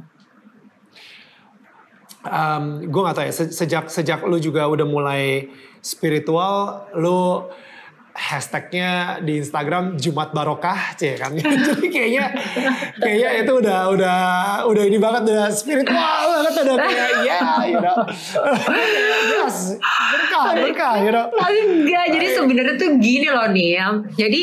[2.26, 5.46] Um, gue gak tahu ya se- sejak sejak lu juga udah mulai
[5.78, 7.46] spiritual, lu
[8.10, 11.30] hashtagnya di Instagram Jumat Barokah, cie kan.
[11.38, 12.32] Jadi kayaknya
[12.98, 14.18] kayaknya itu udah udah
[14.66, 16.02] udah ini banget udah spiritual
[16.34, 17.94] banget udah kayak ya, yeah, you know.
[19.38, 19.78] yes,
[20.10, 21.30] berkah, berkah, you know.
[21.30, 23.78] Enggak, jadi sebenarnya tuh gini loh nih.
[24.18, 24.42] Jadi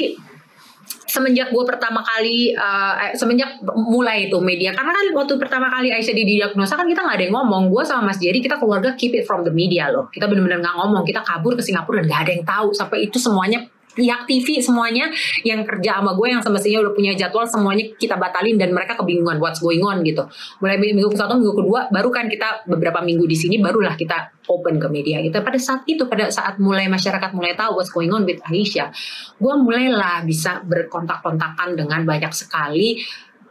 [1.13, 4.73] semenjak gue pertama kali uh, semenjak mulai itu media.
[4.73, 7.69] Karena kan waktu pertama kali Aisyah didiagnosa kan kita nggak ada yang ngomong.
[7.69, 10.09] Gue sama Mas Jerry kita keluarga keep it from the media loh.
[10.09, 11.03] Kita benar-benar nggak ngomong.
[11.05, 12.67] Kita kabur ke Singapura dan nggak ada yang tahu.
[12.73, 15.09] Sampai itu semuanya pihak TV semuanya
[15.45, 19.37] yang kerja sama gue yang semestinya udah punya jadwal semuanya kita batalin dan mereka kebingungan
[19.37, 20.25] what's going on gitu.
[20.59, 24.33] Mulai minggu ke satu minggu kedua baru kan kita beberapa minggu di sini barulah kita
[24.49, 25.37] open ke media gitu.
[25.39, 28.89] Pada saat itu pada saat mulai masyarakat mulai tahu what's going on with Aisyah,
[29.37, 32.99] gue mulailah bisa berkontak-kontakan dengan banyak sekali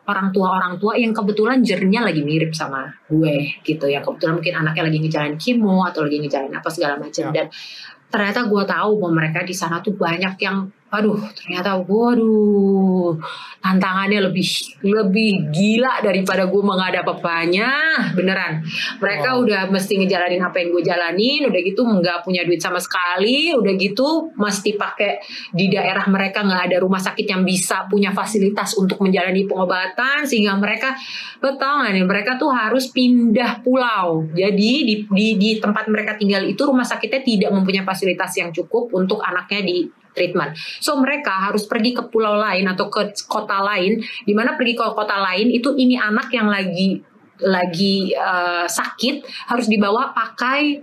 [0.02, 4.54] orang tua orang tua yang kebetulan jernya lagi mirip sama gue gitu ya kebetulan mungkin
[4.58, 7.34] anaknya lagi ngejalanin kimo atau lagi ngejalanin apa segala macam ya.
[7.34, 7.46] dan
[8.12, 13.16] ternyata gue tahu bahwa mereka di sana tuh banyak yang aduh ternyata waduh
[13.62, 14.44] tantangannya lebih
[14.82, 17.70] lebih gila daripada gue menghadap apanya.
[18.12, 18.60] Beneran.
[18.98, 19.42] Mereka wow.
[19.46, 23.72] udah mesti ngejalanin apa yang gue jalanin udah gitu nggak punya duit sama sekali udah
[23.78, 25.22] gitu mesti pakai
[25.54, 30.58] di daerah mereka nggak ada rumah sakit yang bisa punya fasilitas untuk menjalani pengobatan sehingga
[30.58, 30.98] mereka
[31.38, 34.26] betul nggak nih mereka tuh harus pindah pulau.
[34.34, 38.90] Jadi di, di di tempat mereka tinggal itu rumah sakitnya tidak mempunyai fasilitas yang cukup
[38.90, 40.56] untuk anaknya di treatment.
[40.80, 44.84] So mereka harus pergi ke pulau lain atau ke kota lain, di mana pergi ke
[44.92, 47.00] kota lain itu ini anak yang lagi
[47.42, 50.78] lagi uh, sakit harus dibawa pakai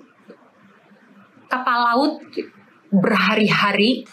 [1.47, 2.13] kapal laut
[2.91, 4.03] berhari-hari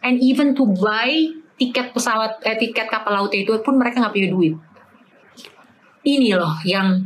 [0.00, 1.12] and even to buy
[1.60, 4.54] tiket pesawat eh, tiket kapal laut itu pun mereka nggak punya duit.
[6.00, 7.04] Ini loh yang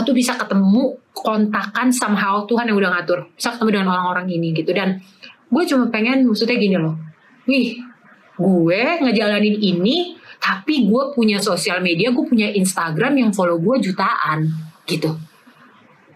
[0.00, 4.72] tuh bisa ketemu kontakan somehow Tuhan yang udah ngatur bisa ketemu dengan orang-orang ini gitu
[4.72, 4.96] dan
[5.52, 6.96] gue cuma pengen maksudnya gini loh.
[7.44, 7.76] Wih
[8.32, 14.48] gue ngejalanin ini tapi gue punya sosial media gue punya Instagram yang follow gue jutaan
[14.88, 15.12] gitu.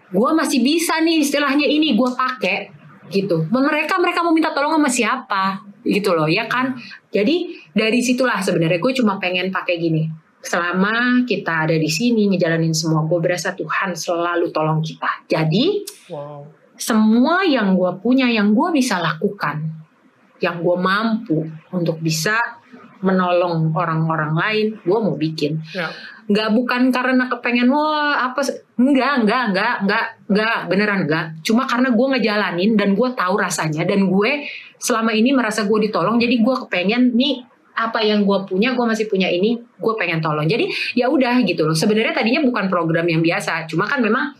[0.09, 2.73] Gue masih bisa nih istilahnya ini gue pakai
[3.13, 3.45] gitu.
[3.47, 6.73] Mereka mereka mau minta tolong sama siapa gitu loh ya kan?
[7.13, 10.09] Jadi dari situlah sebenarnya gue cuma pengen pakai gini.
[10.41, 15.27] Selama kita ada di sini ngejalanin semua gue berasa Tuhan selalu tolong kita.
[15.29, 19.65] Jadi wow semua yang gue punya yang gue bisa lakukan
[20.37, 22.37] yang gue mampu untuk bisa
[23.01, 25.61] menolong orang-orang lain gue mau bikin.
[25.73, 25.89] Ya.
[26.27, 28.43] nggak bukan karena kepengen wah apa
[28.75, 33.87] enggak enggak enggak enggak enggak beneran enggak cuma karena gue ngejalanin dan gue tahu rasanya
[33.87, 34.43] dan gue
[34.75, 37.47] selama ini merasa gue ditolong jadi gue kepengen nih
[37.77, 40.49] apa yang gue punya gue masih punya ini gue pengen tolong.
[40.49, 41.77] Jadi ya udah gitu loh.
[41.77, 44.33] Sebenarnya tadinya bukan program yang biasa cuma kan memang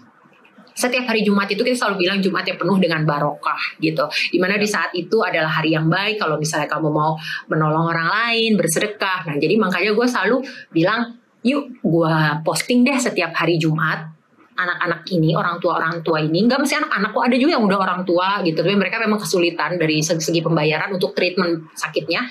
[0.78, 4.06] setiap hari Jumat itu kita selalu bilang Jumat yang penuh dengan barokah gitu.
[4.30, 7.18] Di mana di saat itu adalah hari yang baik kalau misalnya kamu mau
[7.50, 9.26] menolong orang lain, bersedekah.
[9.26, 10.38] Nah jadi makanya gue selalu
[10.70, 12.16] bilang yuk gue
[12.46, 14.14] posting deh setiap hari Jumat
[14.58, 17.78] anak-anak ini orang tua orang tua ini nggak mesti anak-anak kok ada juga yang udah
[17.78, 22.26] orang tua gitu tapi mereka memang kesulitan dari segi pembayaran untuk treatment sakitnya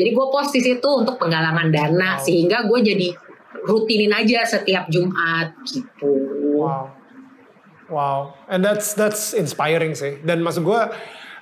[0.00, 2.24] jadi gue post di situ untuk penggalangan dana wow.
[2.24, 3.08] sehingga gue jadi
[3.68, 6.16] rutinin aja setiap Jumat gitu
[6.56, 6.95] wow
[7.86, 10.18] Wow, and that's that's inspiring sih.
[10.26, 10.80] Dan maksud gue,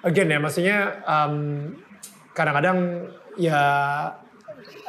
[0.05, 1.73] again ya, maksudnya um,
[2.37, 3.09] kadang-kadang
[3.41, 3.63] ya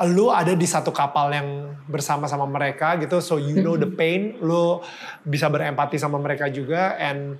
[0.03, 4.35] lu ada di satu kapal yang bersama sama mereka gitu, so you know the pain,
[4.43, 4.83] lu
[5.23, 7.39] bisa berempati sama mereka juga, and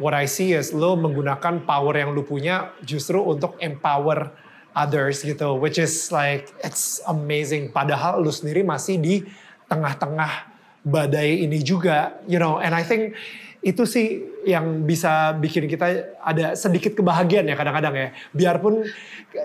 [0.00, 4.32] what I see is lu menggunakan power yang lu punya justru untuk empower
[4.72, 7.68] others gitu, which is like it's amazing.
[7.68, 9.28] Padahal lu sendiri masih di
[9.68, 10.48] tengah-tengah
[10.80, 13.12] badai ini juga, you know, and I think
[13.60, 18.08] itu sih yang bisa bikin kita ada sedikit kebahagiaan ya kadang-kadang ya.
[18.32, 18.88] Biarpun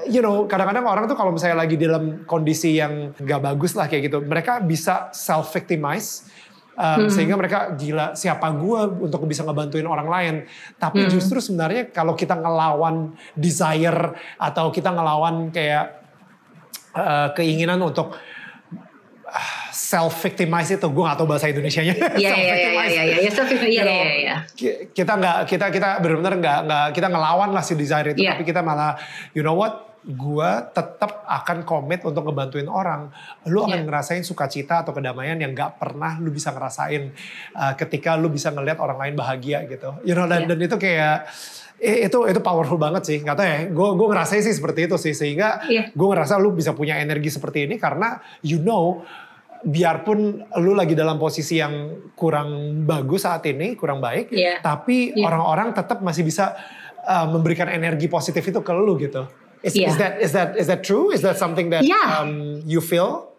[0.08, 4.08] you know kadang-kadang orang tuh kalau misalnya lagi dalam kondisi yang gak bagus lah kayak
[4.08, 6.32] gitu, mereka bisa self victimize
[6.80, 7.12] um, hmm.
[7.12, 10.36] sehingga mereka gila siapa gue untuk bisa ngebantuin orang lain.
[10.80, 11.12] Tapi hmm.
[11.12, 16.04] justru sebenarnya kalau kita ngelawan desire atau kita ngelawan kayak
[16.96, 18.16] uh, keinginan untuk
[19.76, 22.16] self victimize itu gue gak tau bahasa Indonesia-nya.
[22.16, 23.84] Iya iya iya iya iya self victimize.
[23.84, 24.36] Iya iya iya.
[24.96, 28.40] Kita nggak kita kita benar-benar nggak nggak kita ngelawan lah si desire itu yeah.
[28.40, 28.96] tapi kita malah
[29.36, 33.12] you know what gue tetap akan komit untuk ngebantuin orang.
[33.52, 33.86] Lu akan yeah.
[33.86, 37.12] ngerasain sukacita atau kedamaian yang gak pernah lu bisa ngerasain
[37.58, 39.92] uh, ketika lu bisa ngelihat orang lain bahagia gitu.
[40.08, 40.56] You know dan, yeah.
[40.56, 41.18] dan itu kayak
[41.76, 45.12] itu itu powerful banget sih nggak tahu ya gue gue ngerasain sih seperti itu sih
[45.12, 45.92] sehingga yeah.
[45.92, 49.04] gue ngerasa lu bisa punya energi seperti ini karena you know
[49.66, 54.62] biarpun lu lagi dalam posisi yang kurang bagus saat ini, kurang baik, yeah.
[54.62, 55.26] tapi iya.
[55.26, 56.54] orang-orang tetap masih bisa
[57.02, 59.26] uh, memberikan energi positif itu ke lu gitu.
[59.66, 59.88] Is, Iya.
[59.90, 61.10] is that is that is that true?
[61.10, 62.22] Is that something that Yeah.
[62.22, 63.36] um, you feel?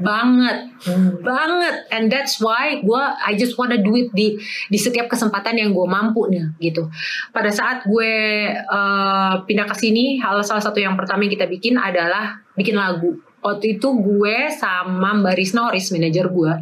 [0.00, 0.72] banget
[1.20, 4.40] banget and that's why gue I just wanna do it di
[4.72, 6.88] di setiap kesempatan yang gue mampu nih gitu
[7.36, 8.12] pada saat gue
[8.56, 13.20] eh, pindah ke sini hal salah satu yang pertama yang kita bikin adalah bikin lagu
[13.40, 16.52] waktu itu gue sama Mbak Risna Horis manajer gue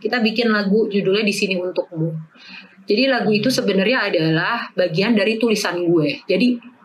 [0.00, 2.12] kita bikin lagu judulnya di sini untukmu.
[2.86, 6.22] Jadi lagu itu sebenarnya adalah bagian dari tulisan gue.
[6.22, 6.75] Jadi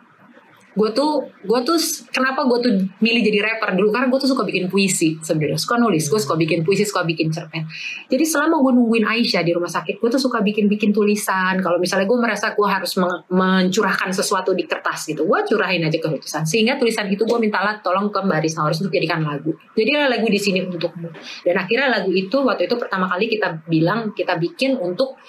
[0.82, 1.78] gue tuh gue tuh
[2.10, 3.94] kenapa gue tuh milih jadi rapper dulu?
[3.94, 5.62] Karena gue tuh suka bikin puisi sebenarnya.
[5.62, 7.70] Suka nulis gue suka bikin puisi suka bikin cerpen.
[8.10, 11.62] Jadi selama gue nungguin Aisyah di rumah sakit gue tuh suka bikin bikin tulisan.
[11.62, 16.02] Kalau misalnya gue merasa gue harus men- mencurahkan sesuatu di kertas gitu gue curahin aja
[16.02, 19.54] ke tulisan sehingga tulisan itu gue mintalah tolong ke Mbak Risma Horis untuk jadikan lagu.
[19.78, 21.14] Jadilah lagu di sini untukmu.
[21.46, 25.22] Dan akhirnya lagu itu waktu itu pertama kali kita bilang kita bikin untuk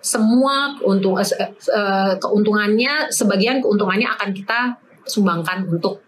[0.00, 4.58] semua keuntung, eh, keuntungannya sebagian keuntungannya akan kita
[5.04, 6.04] sumbangkan untuk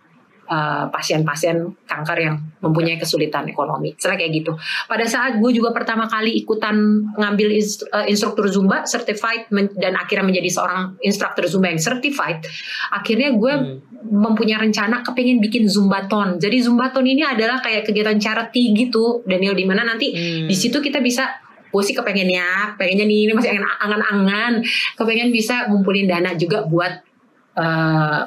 [0.51, 3.95] eh, pasien-pasien kanker yang mempunyai kesulitan ekonomi.
[3.95, 4.53] Setelah kayak gitu.
[4.91, 6.74] Pada saat gue juga pertama kali ikutan
[7.14, 12.43] ngambil instru- instruktur Zumba certified men- dan akhirnya menjadi seorang instruktur Zumba yang certified,
[12.91, 13.78] akhirnya gue Hmm.
[14.11, 16.43] mempunyai rencana kepengen bikin Zumbaton.
[16.43, 20.51] Jadi Zumbaton ini adalah kayak kegiatan charity gitu, Daniel di mana nanti Hmm.
[20.51, 21.30] di situ kita bisa
[21.71, 24.53] gue sih kepengennya pengennya nih ini masih angan- angan-angan.
[24.99, 26.93] Kepengen bisa ngumpulin dana juga buat
[27.57, 28.21] eh,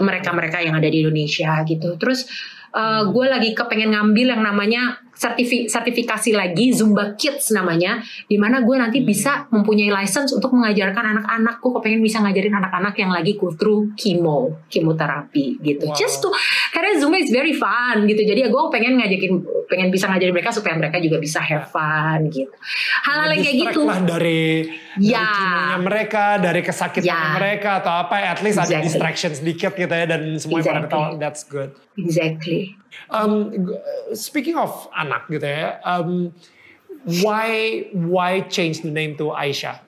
[0.00, 1.96] mereka-mereka yang ada di Indonesia gitu.
[2.00, 2.26] Terus
[2.72, 8.60] eh, gue lagi kepengen ngambil yang namanya sertifi- sertifikasi lagi Zumba Kids namanya di mana
[8.60, 9.08] gue nanti Hmm.
[9.08, 13.96] bisa mempunyai license untuk mengajarkan anak-anak gue kepengen bisa ngajarin anak-anak yang lagi go through
[13.96, 15.96] chemo kemoterapi gitu Wow.
[15.96, 16.28] just to
[16.70, 19.32] karena Zumba is very fun gitu jadi ya gue pengen ngajakin
[19.66, 22.52] pengen bisa ngajarin mereka supaya mereka juga bisa have fun gitu
[23.02, 25.20] hal-hal yang kayak gitu lah dari Ya.
[25.20, 27.36] dari mereka, dari kesakitan Ya.
[27.36, 28.86] mereka atau apa, at least ada Exactly.
[28.86, 30.88] distraction sedikit gitu ya dan semuanya pada Exactly.
[30.88, 31.20] ketawa.
[31.20, 31.70] That's good.
[31.96, 32.76] exactly
[33.10, 33.52] Um,
[34.16, 36.32] speaking of anak gitu ya, um,
[37.22, 39.82] why why change the name to Aisyah?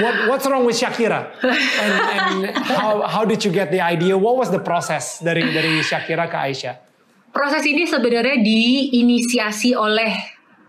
[0.00, 1.32] What what's wrong with Shakira?
[1.42, 2.32] And, and
[2.64, 4.16] how how did you get the idea?
[4.16, 6.92] What was the process dari dari Shakira ke Aisyah?
[7.32, 10.12] proses ini sebenarnya diinisiasi oleh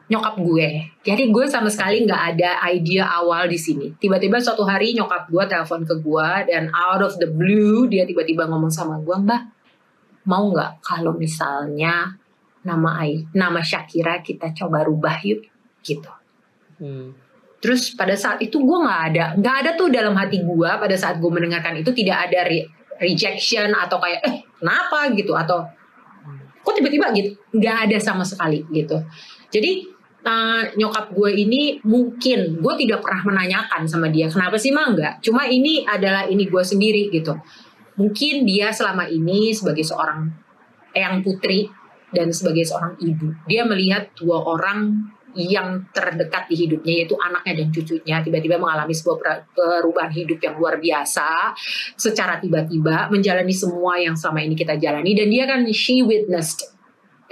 [0.08, 0.70] nyokap gue.
[1.04, 3.92] Jadi gue sama sekali nggak ada ide awal di sini.
[4.00, 8.48] Tiba-tiba suatu hari nyokap gue telepon ke gue dan out of the blue dia tiba-tiba
[8.48, 9.42] ngomong sama gue, Mbak,
[10.28, 12.16] mau nggak kalau misalnya
[12.64, 15.44] nama Ai, nama Shakira kita coba rubah yuk,
[15.84, 16.12] gitu.
[16.80, 17.12] Hmm.
[17.60, 21.20] Terus pada saat itu gue nggak ada, nggak ada tuh dalam hati gue pada saat
[21.20, 22.68] gue mendengarkan itu tidak ada re-
[23.00, 25.64] rejection atau kayak eh kenapa gitu atau
[26.64, 29.00] kok tiba-tiba gitu, nggak ada sama sekali gitu.
[29.52, 29.72] Jadi
[30.24, 35.14] eh, nyokap gue ini mungkin gue tidak pernah menanyakan sama dia kenapa sih mah nggak.
[35.24, 37.36] Cuma ini adalah ini gue sendiri gitu.
[38.00, 40.30] Mungkin dia selama ini sebagai seorang
[40.94, 41.70] eyang putri
[42.14, 47.68] dan sebagai seorang ibu, dia melihat dua orang yang terdekat di hidupnya yaitu anaknya dan
[47.74, 51.58] cucunya tiba-tiba mengalami sebuah per- perubahan hidup yang luar biasa
[51.98, 56.70] secara tiba-tiba menjalani semua yang selama ini kita jalani dan dia kan she witnessed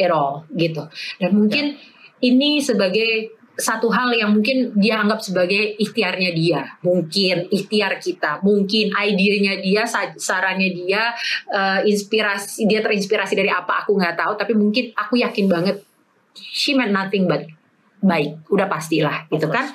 [0.02, 0.82] it all gitu.
[1.22, 1.78] Dan mungkin
[2.26, 6.62] ini sebagai satu hal yang mungkin dia anggap sebagai ikhtiarnya dia.
[6.82, 11.14] Mungkin ikhtiar kita mungkin idenya dia sa- sarannya dia
[11.54, 15.78] eh, inspirasi dia terinspirasi dari apa aku nggak tahu tapi mungkin aku yakin banget
[16.34, 17.46] she meant nothing but
[18.02, 19.70] baik udah pastilah gitu kan?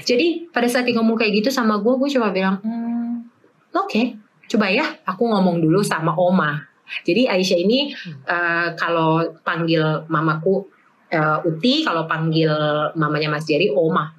[0.00, 3.28] jadi pada saat dia ngomong kayak gitu sama gue gue coba bilang hmm,
[3.76, 4.02] oke
[4.48, 6.64] coba ya aku ngomong dulu sama oma.
[7.02, 7.90] Jadi Aisyah ini
[8.30, 10.70] eh, kalau panggil mamaku
[11.10, 12.50] eh, Uti kalau panggil
[12.98, 14.10] mamanya Mas Jerry oma.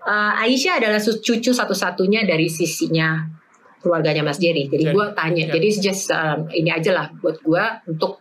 [0.00, 3.40] Eh, Aisyah adalah cucu satu-satunya dari sisinya
[3.80, 4.68] keluarganya Mas Jerry.
[4.68, 5.52] Jadi gue tanya ya.
[5.56, 8.20] jadi just um, ini aja lah buat gue untuk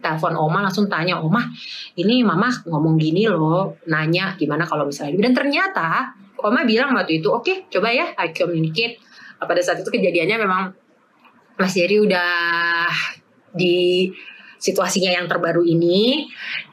[0.00, 1.50] telepon Oma langsung tanya Oma
[1.98, 7.28] ini mama ngomong gini loh nanya gimana kalau misalnya dan ternyata Oma bilang waktu itu
[7.28, 8.96] oke coba ya I communicate.
[9.40, 10.62] Pada saat itu kejadiannya memang
[11.56, 12.88] Mas Jerry udah
[13.56, 14.08] di
[14.60, 16.28] situasinya yang terbaru ini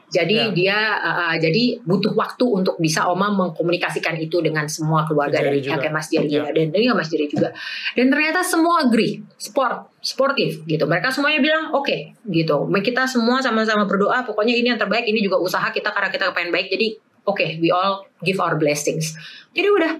[0.08, 0.52] jadi Ya.
[0.56, 5.92] dia uh, jadi butuh waktu untuk bisa Oma mengkomunikasikan itu dengan semua keluarga dari kakek
[5.92, 6.48] Mas Jerry Ya.
[6.48, 6.52] ya.
[6.56, 7.52] dan dari Mas Jerry juga.
[7.92, 10.88] Dan ternyata semua agree sport sportif gitu.
[10.88, 12.56] Mereka semuanya bilang oke gitu.
[12.80, 16.56] Kita semua sama-sama berdoa pokoknya ini yang terbaik ini juga usaha kita karena kita pengen
[16.56, 16.72] baik.
[16.72, 16.96] Jadi
[17.28, 19.12] oke we all give our blessings.
[19.52, 19.92] Jadi udah.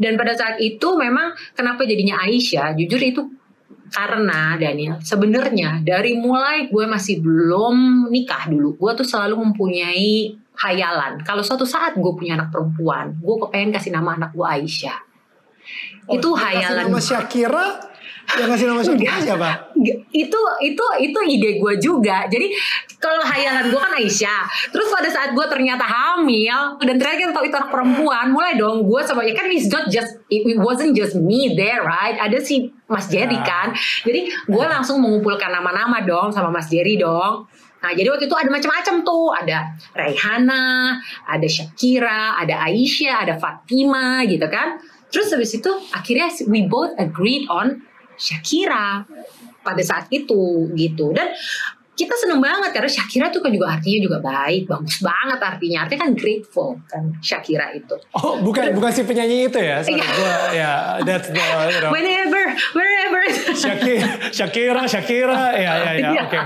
[0.00, 2.72] Dan pada saat itu memang kenapa jadinya Aisyah?
[2.72, 3.20] Jujur itu
[3.90, 11.20] karena Daniel sebenarnya dari mulai gue masih belum nikah dulu gue tuh selalu mempunyai hayalan
[11.26, 15.10] kalau suatu saat gue punya anak perempuan gue kepengen kasih nama anak gue Aisyah.
[16.10, 17.89] Oh, itu hayalan Nama Shakira
[18.38, 19.48] Yang ngasih nama Shakira siapa?
[20.12, 22.28] Itu itu itu ide gue juga.
[22.30, 22.52] Jadi
[23.00, 24.42] kalau hayalan gue kan Aisyah.
[24.70, 28.84] Terus pada saat gue ternyata hamil dan ternyata kita tahu itu anak perempuan, mulai dong
[28.84, 32.14] gue sama ya kan it's not just it wasn't just me there right.
[32.20, 33.46] Ada si Mas Jerry Ya.
[33.46, 33.68] kan.
[34.04, 37.48] Jadi gue langsung mengumpulkan nama-nama dong sama Mas Jerry dong.
[37.80, 44.20] Nah, jadi waktu itu ada macam-macam tuh, ada Raihana, ada Shakira, ada Aisyah, ada Fatima
[44.28, 44.76] gitu kan.
[45.08, 47.80] Terus habis itu akhirnya we both agreed on
[48.20, 49.02] Shakira
[49.60, 51.10] pada saat itu gitu.
[51.10, 51.32] Dan
[51.90, 55.84] kita seneng banget karena Shakira tuh kan juga artinya juga baik, bagus banget artinya.
[55.84, 57.92] Artinya kan grateful kan Shakira itu.
[58.14, 59.84] Oh, bukan bukan si penyanyi itu ya.
[59.84, 60.08] Sorry, Iya.
[60.16, 60.72] gua ya
[61.04, 61.36] that's the
[61.68, 61.92] you know.
[61.92, 62.42] Whenever,
[62.72, 63.20] wherever.
[63.52, 66.22] Shakira, Shakira, Shakira, ya ya ya, Iya.
[66.24, 66.38] oke.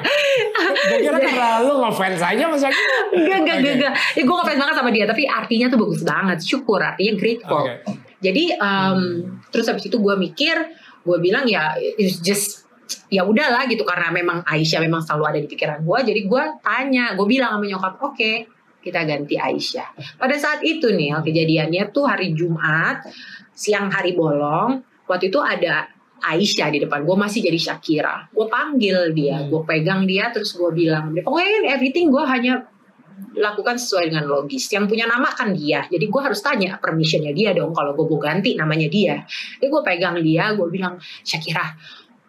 [0.91, 2.97] Gue kira karena lu ngefans aja sama Shakira.
[3.15, 3.71] Enggak, enggak, Oke.
[3.79, 3.93] enggak.
[4.19, 6.39] Ya, gue ngefans banget sama dia, tapi artinya tuh bagus banget.
[6.43, 7.63] Syukur, artinya grateful.
[7.63, 7.75] Oke.
[8.19, 8.99] Jadi, um,
[9.55, 10.57] terus habis itu gue mikir,
[11.05, 12.65] gue bilang ya, it's just
[13.09, 15.99] ya udahlah gitu karena memang Aisyah memang selalu ada di pikiran gue.
[16.05, 18.33] Jadi gue tanya, gue bilang sama nyokap, oke,
[18.81, 20.19] kita ganti Aisyah.
[20.21, 23.05] Pada saat itu nih, kejadiannya tuh hari Jumat,
[23.53, 24.85] siang hari bolong.
[25.05, 25.89] Waktu itu ada
[26.25, 28.29] Aisyah di depan gue masih jadi Shakira.
[28.33, 29.53] Gue panggil dia, Hmm.
[29.53, 32.65] gue pegang dia, terus gue bilang, pokoknya everything gue hanya
[33.35, 34.71] lakukan sesuai dengan logis.
[34.71, 37.75] Yang punya nama kan dia, jadi gue harus tanya permissionnya dia dong.
[37.75, 39.23] Kalau gue mau ganti namanya dia,
[39.59, 41.75] jadi gue pegang dia, gue bilang Shakira,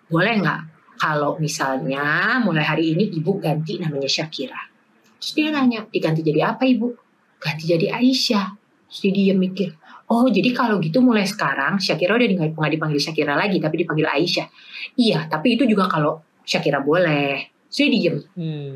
[0.10, 0.60] boleh nggak
[0.96, 4.60] kalau misalnya mulai hari ini ibu ganti namanya Shakira?
[5.20, 6.94] Terus dia nanya, diganti jadi apa ibu?
[7.42, 8.48] Ganti jadi Aisyah.
[8.86, 9.76] Terus dia mikir,
[10.10, 14.48] oh jadi kalau gitu mulai sekarang Shakira udah nggak dipanggil Shakira lagi, tapi dipanggil Aisyah.
[14.96, 17.55] Iya, tapi itu juga kalau Shakira boleh.
[17.70, 18.18] Dia diem.
[18.38, 18.72] Hmm.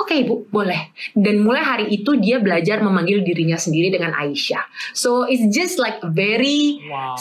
[0.00, 0.90] Oke ibu, boleh.
[1.12, 4.64] Dan mulai hari itu dia belajar memanggil dirinya sendiri dengan Aisyah.
[4.96, 7.14] So it's just like a very Wow.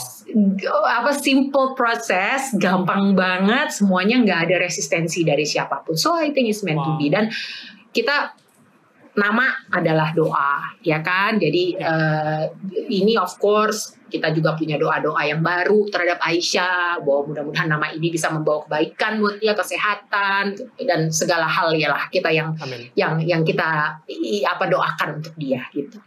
[0.88, 6.00] apa simple proses, gampang banget, semuanya nggak ada resistensi dari siapa pun.
[6.00, 7.00] So I think it's meant to Wow.
[7.00, 7.12] be.
[7.12, 7.28] Dan
[7.92, 8.34] kita
[9.12, 11.36] nama adalah doa, ya kan?
[11.36, 12.44] Jadi eh,
[12.92, 18.12] ini of course kita juga punya doa-doa yang baru terhadap Aisyah, bahwa mudah-mudahan nama ini
[18.12, 22.92] bisa membawa kebaikan buat dia, kesehatan dan segala hal ya lah kita yang Amin.
[22.96, 26.00] yang yang kita i- apa doakan untuk dia gitu.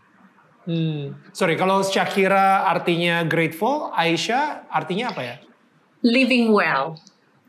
[0.64, 1.12] Hmm.
[1.36, 5.36] Sorry, kalau Shakira artinya grateful, Aisyah artinya apa ya?
[6.04, 7.00] living well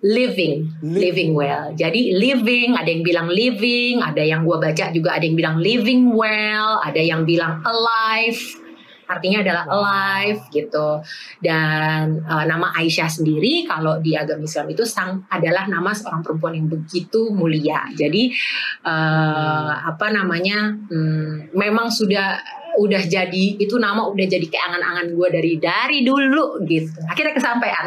[0.06, 1.74] living Li- living well.
[1.74, 6.14] Jadi living ada yang bilang living ada yang gua baca juga ada yang bilang living
[6.14, 8.62] well ada yang bilang alive.
[9.06, 10.98] Artinya adalah alive gitu.
[11.38, 16.58] Dan eh, nama Aisyah sendiri kalau di agama Islam itu sang adalah nama seorang perempuan
[16.58, 17.86] yang begitu mulia.
[17.94, 18.34] Jadi
[18.82, 22.34] eh, apa namanya hmm, memang sudah
[22.76, 27.86] udah jadi itu nama udah jadi keangan-angan gue dari dari dulu gitu akhirnya kesampaian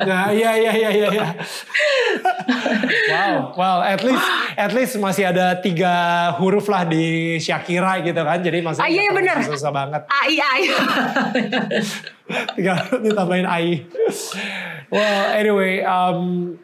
[0.00, 1.26] Ya, ya, ya, ya, ya, ya.
[3.08, 5.94] wow, well, at least, at least masih ada tiga
[6.36, 9.36] huruf lah di Shakira gitu kan, jadi masih Ah, iya, iya, bener.
[9.40, 10.02] susah banget.
[10.06, 10.62] ai ai
[12.56, 13.84] Tiga huruf ditambahin ai.
[14.88, 16.56] Well, anyway, um,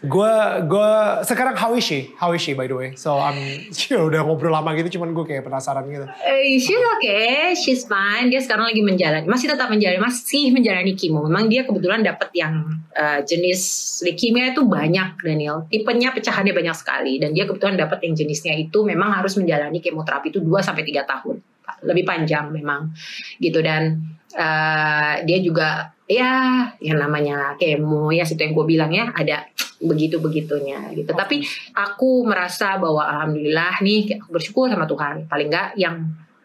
[0.00, 0.34] gue
[0.64, 0.90] gue
[1.28, 2.16] sekarang how is she?
[2.16, 2.96] How is she by the way?
[2.96, 3.36] So I'm
[3.92, 6.08] ya udah ngobrol lama gitu, cuman gue kayak penasaran gitu.
[6.24, 8.32] Eh, she's okay, she's fine.
[8.32, 11.28] Dia sekarang lagi menjalani, masih tetap menjalani, masih menjalani kimo.
[11.28, 13.60] Memang dia kebetulan dapat yang eh, jenis
[14.08, 15.68] leukemia itu banyak, Daniel.
[15.68, 17.20] Tipenya pecahannya banyak sekali.
[17.20, 21.04] Dan dia kebetulan dapat yang jenisnya itu memang harus menjalani kemoterapi itu 2 sampai 3
[21.04, 21.36] tahun.
[21.84, 22.96] Lebih panjang memang.
[23.36, 24.00] Gitu dan
[24.32, 29.46] eh, dia juga ya yang namanya kemo ya situ yang gue bilang ya ada
[29.80, 31.16] begitu begitunya gitu.
[31.16, 31.40] Tapi
[31.72, 35.24] aku merasa bahwa alhamdulillah nih aku bersyukur sama Tuhan.
[35.24, 35.96] Paling enggak yang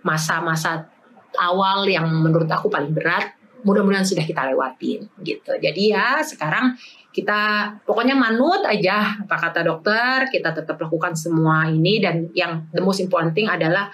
[0.08, 0.88] masa-masa
[1.36, 5.52] awal yang menurut aku paling berat mudah-mudahan sudah kita lewatin gitu.
[5.58, 6.78] Jadi ya sekarang
[7.10, 11.98] kita pokoknya manut aja apa kata dokter kita tetap lakukan semua ini.
[12.00, 13.90] Dan yang the most important thing adalah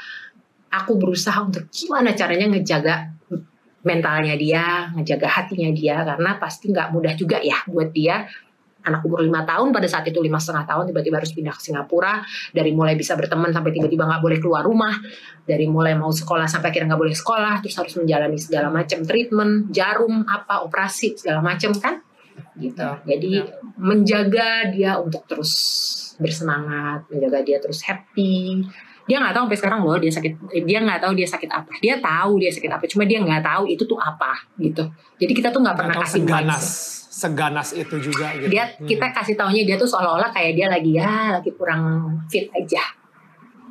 [0.70, 3.16] aku berusaha untuk gimana caranya ngejaga
[3.82, 6.04] mentalnya dia ngejaga hatinya dia.
[6.04, 8.28] Karena pasti nggak mudah juga ya buat dia
[8.82, 12.22] anak umur lima tahun pada saat itu lima setengah tahun tiba-tiba harus pindah ke Singapura.
[12.50, 14.96] Dari mulai bisa berteman sampai tiba-tiba nggak boleh keluar rumah.
[15.46, 19.70] Dari mulai mau sekolah sampai akhirnya nggak boleh sekolah terus harus menjalani segala macam treatment
[19.70, 22.02] jarum apa operasi segala macam kan?
[22.58, 22.90] Gitu.
[23.06, 23.32] Jadi
[23.78, 25.54] menjaga dia untuk terus
[26.18, 28.66] bersemangat menjaga dia terus happy.
[29.10, 31.74] Dia nggak tahu sampai sekarang loh dia sakit dia nggak tahu dia sakit apa.
[31.82, 34.90] Dia tahu dia sakit apa cuma dia nggak tahu itu tuh apa gitu.
[35.22, 38.50] Jadi kita tuh nggak pernah kasih mindset seganas itu juga gitu.
[38.50, 38.90] dia Hmm.
[38.90, 42.82] kita kasih taunya dia tuh seolah-olah kayak dia lagi ya lagi kurang fit aja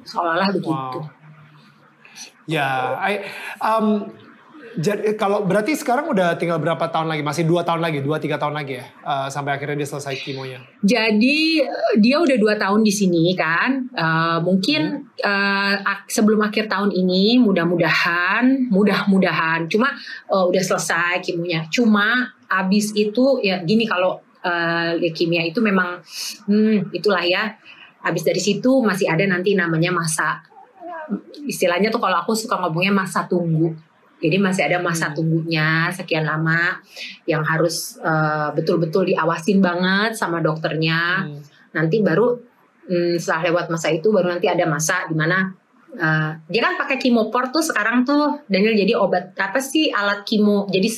[0.07, 1.21] seolah-olah begitu Wow.
[2.51, 3.23] Ya, I,
[3.63, 4.11] um,
[4.71, 7.27] Jadi kalau berarti sekarang udah tinggal berapa tahun lagi?
[7.27, 10.63] Masih dua tahun lagi, dua tiga tahun lagi ya, uh, sampai akhirnya dia selesai kimonya.
[10.87, 11.59] Jadi
[11.99, 13.91] dia udah dua tahun di sini kan.
[13.91, 15.27] Uh, mungkin hmm.
[15.27, 19.67] uh, sebelum akhir tahun ini, mudah-mudahan, mudah-mudahan.
[19.67, 19.91] Cuma
[20.31, 21.67] uh, udah selesai kimonya.
[21.67, 26.03] Cuma abis itu ya gini kalau uh, leukemia itu memang,
[26.51, 27.55] hmm, itulah ya.
[28.01, 30.41] Abis dari situ masih ada nanti namanya masa
[31.45, 33.75] istilahnya tuh kalau aku suka ngomongnya masa tunggu
[34.21, 35.17] jadi masih ada masa hmm.
[35.17, 36.77] tunggunya sekian lama
[37.25, 41.25] yang harus uh, betul-betul diawasin banget sama dokternya.
[41.25, 41.41] Hmm.
[41.73, 42.37] Nanti baru
[42.93, 45.57] um, setelah lewat masa itu baru nanti ada masa di mana
[45.97, 50.69] uh, dia kan pakai kimoport tuh sekarang tuh Daniel jadi obat apa sih alat kimo
[50.69, 50.93] jadi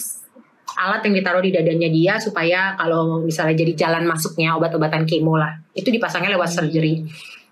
[0.78, 5.58] alat yang ditaruh di dadanya dia supaya kalau misalnya jadi jalan masuknya obat-obatan kemo lah
[5.72, 6.56] itu dipasangnya lewat hmm.
[6.58, 6.94] surgery.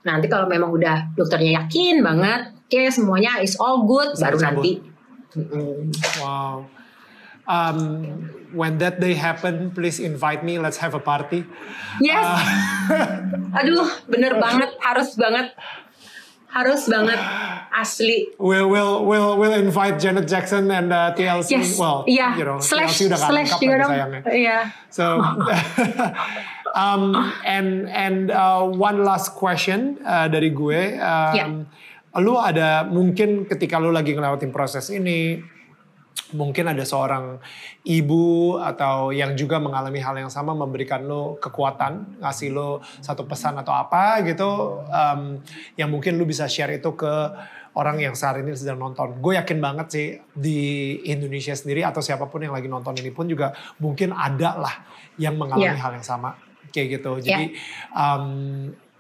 [0.01, 4.81] Nanti kalau memang udah dokternya yakin banget, oke okay, semuanya is all good, baru nanti
[6.19, 6.67] Wow.
[7.51, 10.59] Um, when that day happen, please invite me.
[10.59, 11.47] Let's have a party.
[11.99, 12.23] Yes.
[12.23, 15.51] Uh, Aduh, bener banget, harus banget,
[16.51, 17.19] harus banget,
[17.83, 18.35] asli.
[18.37, 21.51] We'll we'll we'll we'll invite Janet Jackson and uh, TLC.
[21.51, 21.79] Yes.
[21.79, 22.37] Well, yeah.
[22.37, 23.91] you know, slash, TLC udah slash juga dong.
[23.91, 24.21] sayangnya.
[24.35, 24.63] Yeah.
[24.91, 25.05] So.
[26.79, 30.99] um, and and uh, one last question uh, dari gue.
[30.99, 31.51] Um, yeah
[32.19, 35.39] lu ada mungkin ketika lu lagi ngelewatin proses ini
[36.31, 37.43] mungkin ada seorang
[37.83, 43.59] ibu atau yang juga mengalami hal yang sama memberikan lo kekuatan ngasih lo satu pesan
[43.59, 45.43] atau apa gitu um,
[45.75, 47.15] yang mungkin lu bisa share itu ke
[47.75, 52.27] orang yang saat ini sedang nonton gue yakin banget sih di Indonesia sendiri atau siapa
[52.27, 54.75] pun yang lagi nonton ini pun juga mungkin ada lah
[55.19, 55.79] yang mengalami yeah.
[55.79, 56.35] hal yang sama
[56.75, 57.95] kayak gitu jadi yeah.
[57.95, 58.27] um,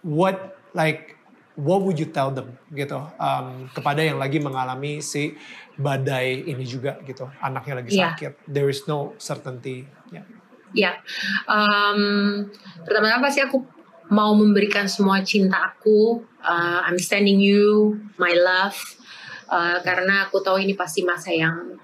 [0.02, 1.18] what like
[1.58, 5.34] what would you tell them gitu um, kepada yang lagi mengalami si
[5.80, 8.12] badai ini juga gitu anaknya lagi yeah.
[8.12, 10.24] sakit there is no certainty ya yeah.
[10.76, 10.94] yeah.
[11.48, 12.44] um,
[12.84, 13.64] pertama-tama sih aku
[14.12, 18.76] mau memberikan semua cinta aku uh, I'm sending you my love
[19.48, 21.80] uh, karena aku tahu ini pasti masa yang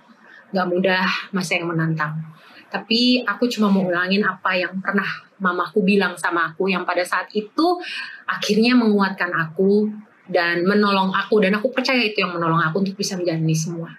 [0.52, 2.20] nggak mudah masa yang menantang
[2.66, 5.06] tapi aku cuma mau ulangin apa yang pernah
[5.38, 7.78] mamaku bilang sama aku yang pada saat itu
[8.26, 9.88] akhirnya menguatkan aku
[10.26, 13.90] dan menolong aku dan aku percaya itu yang menolong aku untuk bisa menjalani semua.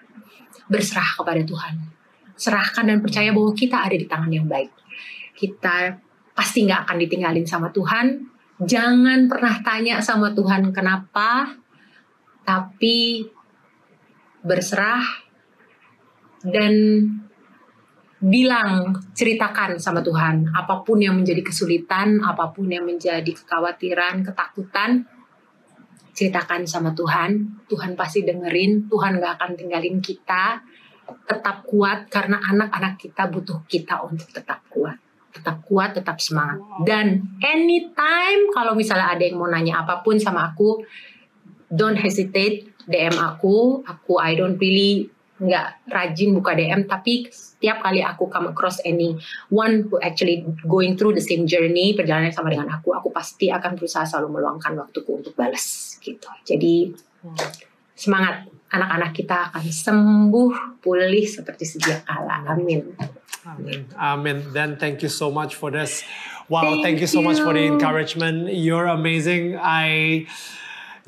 [0.68, 1.74] Berserah kepada Tuhan.
[2.38, 4.70] Serahkan dan percaya bahwa kita ada di tangan yang baik.
[5.34, 5.96] Kita
[6.36, 8.06] pasti nggak akan ditinggalin sama Tuhan.
[8.58, 11.56] Jangan pernah tanya sama Tuhan kenapa
[12.42, 13.28] tapi
[14.40, 15.04] berserah
[16.42, 16.74] dan
[18.18, 20.50] bilang, ceritakan sama Tuhan.
[20.50, 25.06] Apa pun yang menjadi kesulitan, apa pun yang menjadi kekhawatiran, ketakutan,
[26.18, 27.62] ceritakan sama Tuhan.
[27.70, 30.58] Tuhan pasti dengerin, Tuhan gak akan tinggalin kita.
[31.24, 34.98] Tetap kuat karena anak-anak kita butuh kita untuk tetap kuat.
[35.30, 36.58] Tetap kuat, tetap semangat.
[36.82, 40.82] Dan anytime kalau misalnya ada yang mau nanya apa pun sama aku,
[41.70, 43.86] don't hesitate DM aku.
[43.86, 45.06] Aku I don't really
[45.38, 49.14] nggak rajin buka DM tapi setiap kali aku come across any
[49.50, 53.78] one who actually going through the same journey perjalanan sama dengan aku aku pasti akan
[53.78, 56.28] berusaha selalu meluangkan waktuku untuk balas gitu.
[56.46, 56.94] Jadi
[57.94, 58.50] semangat.
[58.68, 60.52] Anak-anak kita akan sembuh
[60.84, 62.44] pulih seperti sedia kala.
[62.52, 62.84] Amin.
[63.48, 63.88] Amin.
[63.96, 64.44] Amin.
[64.52, 66.04] Then thank you so much for this.
[66.52, 68.52] Wow thank, thank you so much for the encouragement.
[68.52, 69.56] You're amazing.
[69.56, 70.28] I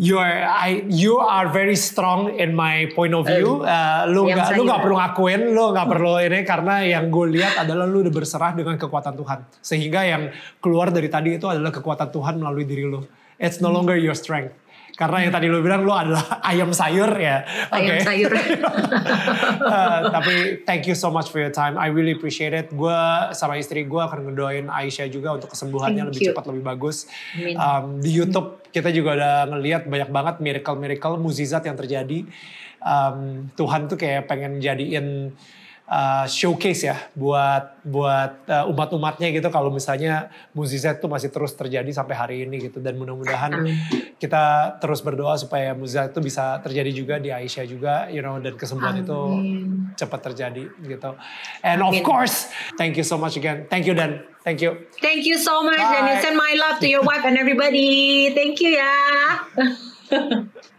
[0.00, 3.60] you are I you are very strong in my point of view.
[3.60, 7.68] Uh, lu nggak lu nggak perlu ngakuin, lu nggak perlu ini karena yang gue lihat
[7.68, 9.38] adalah lu udah berserah dengan kekuatan Tuhan.
[9.60, 10.32] Sehingga yang
[10.64, 13.04] keluar dari tadi itu adalah kekuatan Tuhan melalui diri lu.
[13.36, 14.56] It's no longer your strength.
[15.00, 16.20] Karena yang tadi lu bilang lu adalah
[16.52, 17.40] ayam sayur ya.
[17.72, 18.04] Ayam okay.
[18.04, 18.32] sayur.
[18.36, 21.80] uh, tapi thank you so much for your time.
[21.80, 22.68] I really appreciate it.
[22.68, 22.92] Gue
[23.32, 26.28] sama istri gue akan ngedoain Aisyah juga untuk kesembuhannya thank lebih you.
[26.36, 27.08] cepat lebih bagus.
[27.56, 32.28] Um, di YouTube kita juga udah ngelihat banyak banget miracle-miracle, muzizat yang terjadi.
[32.84, 35.32] Um, Tuhan tuh kayak pengen jadiin
[35.90, 41.90] uh, showcase ya buat buat uh, umat-umatnya gitu kalau misalnya mukjizat itu masih terus terjadi
[41.90, 43.66] sampai hari ini gitu dan mudah-mudahan
[44.22, 48.54] kita terus berdoa supaya mukjizat itu bisa terjadi juga di Aisyah juga you know dan
[48.54, 49.04] kesembuhan Amin.
[49.04, 49.20] itu
[49.98, 51.10] cepat terjadi gitu.
[51.66, 52.00] And Amin.
[52.00, 52.48] of course,
[52.78, 53.66] thank you so much again.
[53.66, 54.22] Thank you Dan.
[54.40, 54.88] Thank you.
[55.04, 56.00] Thank you so much Bye.
[56.00, 58.32] and you send my love to your wife and everybody.
[58.32, 58.94] Thank you ya.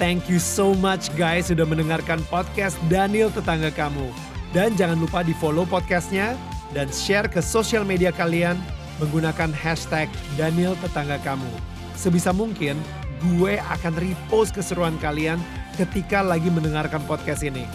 [0.00, 4.08] Thank you so much guys sudah mendengarkan podcast Daniel Tetangga Kamu.
[4.56, 6.40] Dan jangan lupa di follow podcastnya
[6.72, 8.56] dan share ke sosial media kalian
[8.96, 10.08] menggunakan hashtag
[10.40, 11.52] Daniel Tetangga Kamu.
[12.00, 12.80] Sebisa mungkin
[13.20, 15.36] gue akan repost keseruan kalian
[15.76, 17.68] ketika lagi mendengarkan podcast ini.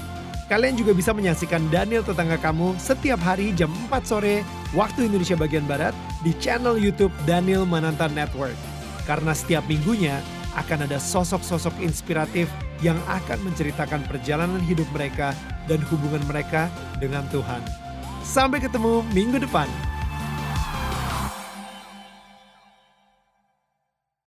[0.50, 4.42] Kalian juga bisa menyaksikan Daniel Tetangga Kamu setiap hari jam 4 sore
[4.74, 5.94] waktu Indonesia bagian Barat
[6.26, 8.58] di channel YouTube Daniel Mananta Network.
[9.06, 12.48] Karena setiap minggunya akan ada sosok-sosok inspiratif
[12.84, 15.32] yang akan menceritakan perjalanan hidup mereka
[15.68, 16.68] dan hubungan mereka
[17.00, 17.64] dengan Tuhan.
[18.26, 19.95] Sampai ketemu minggu depan.